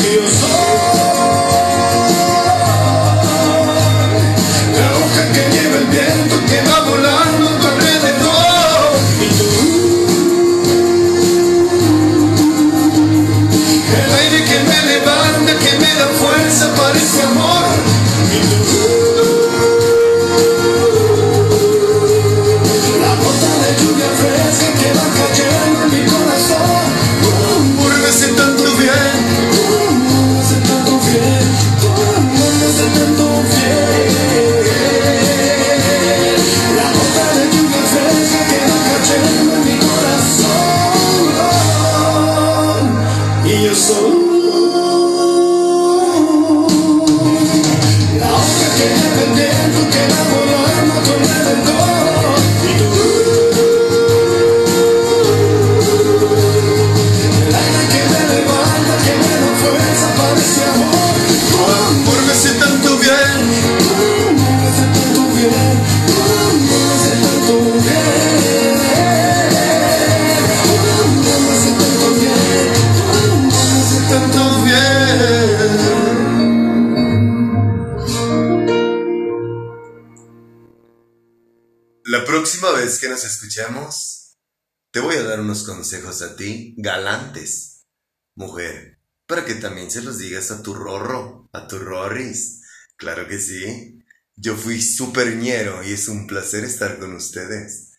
Yo 94.46 94.56
fui 94.56 94.80
superñero 94.80 95.82
y 95.82 95.94
es 95.94 96.08
un 96.08 96.28
placer 96.28 96.66
estar 96.66 97.00
con 97.00 97.16
ustedes. 97.16 97.98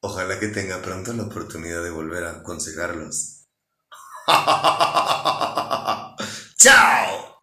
Ojalá 0.00 0.40
que 0.40 0.48
tenga 0.48 0.80
pronto 0.80 1.12
la 1.12 1.24
oportunidad 1.24 1.84
de 1.84 1.90
volver 1.90 2.24
a 2.24 2.38
aconsejarlos. 2.38 3.44
¡Chao! 6.56 7.22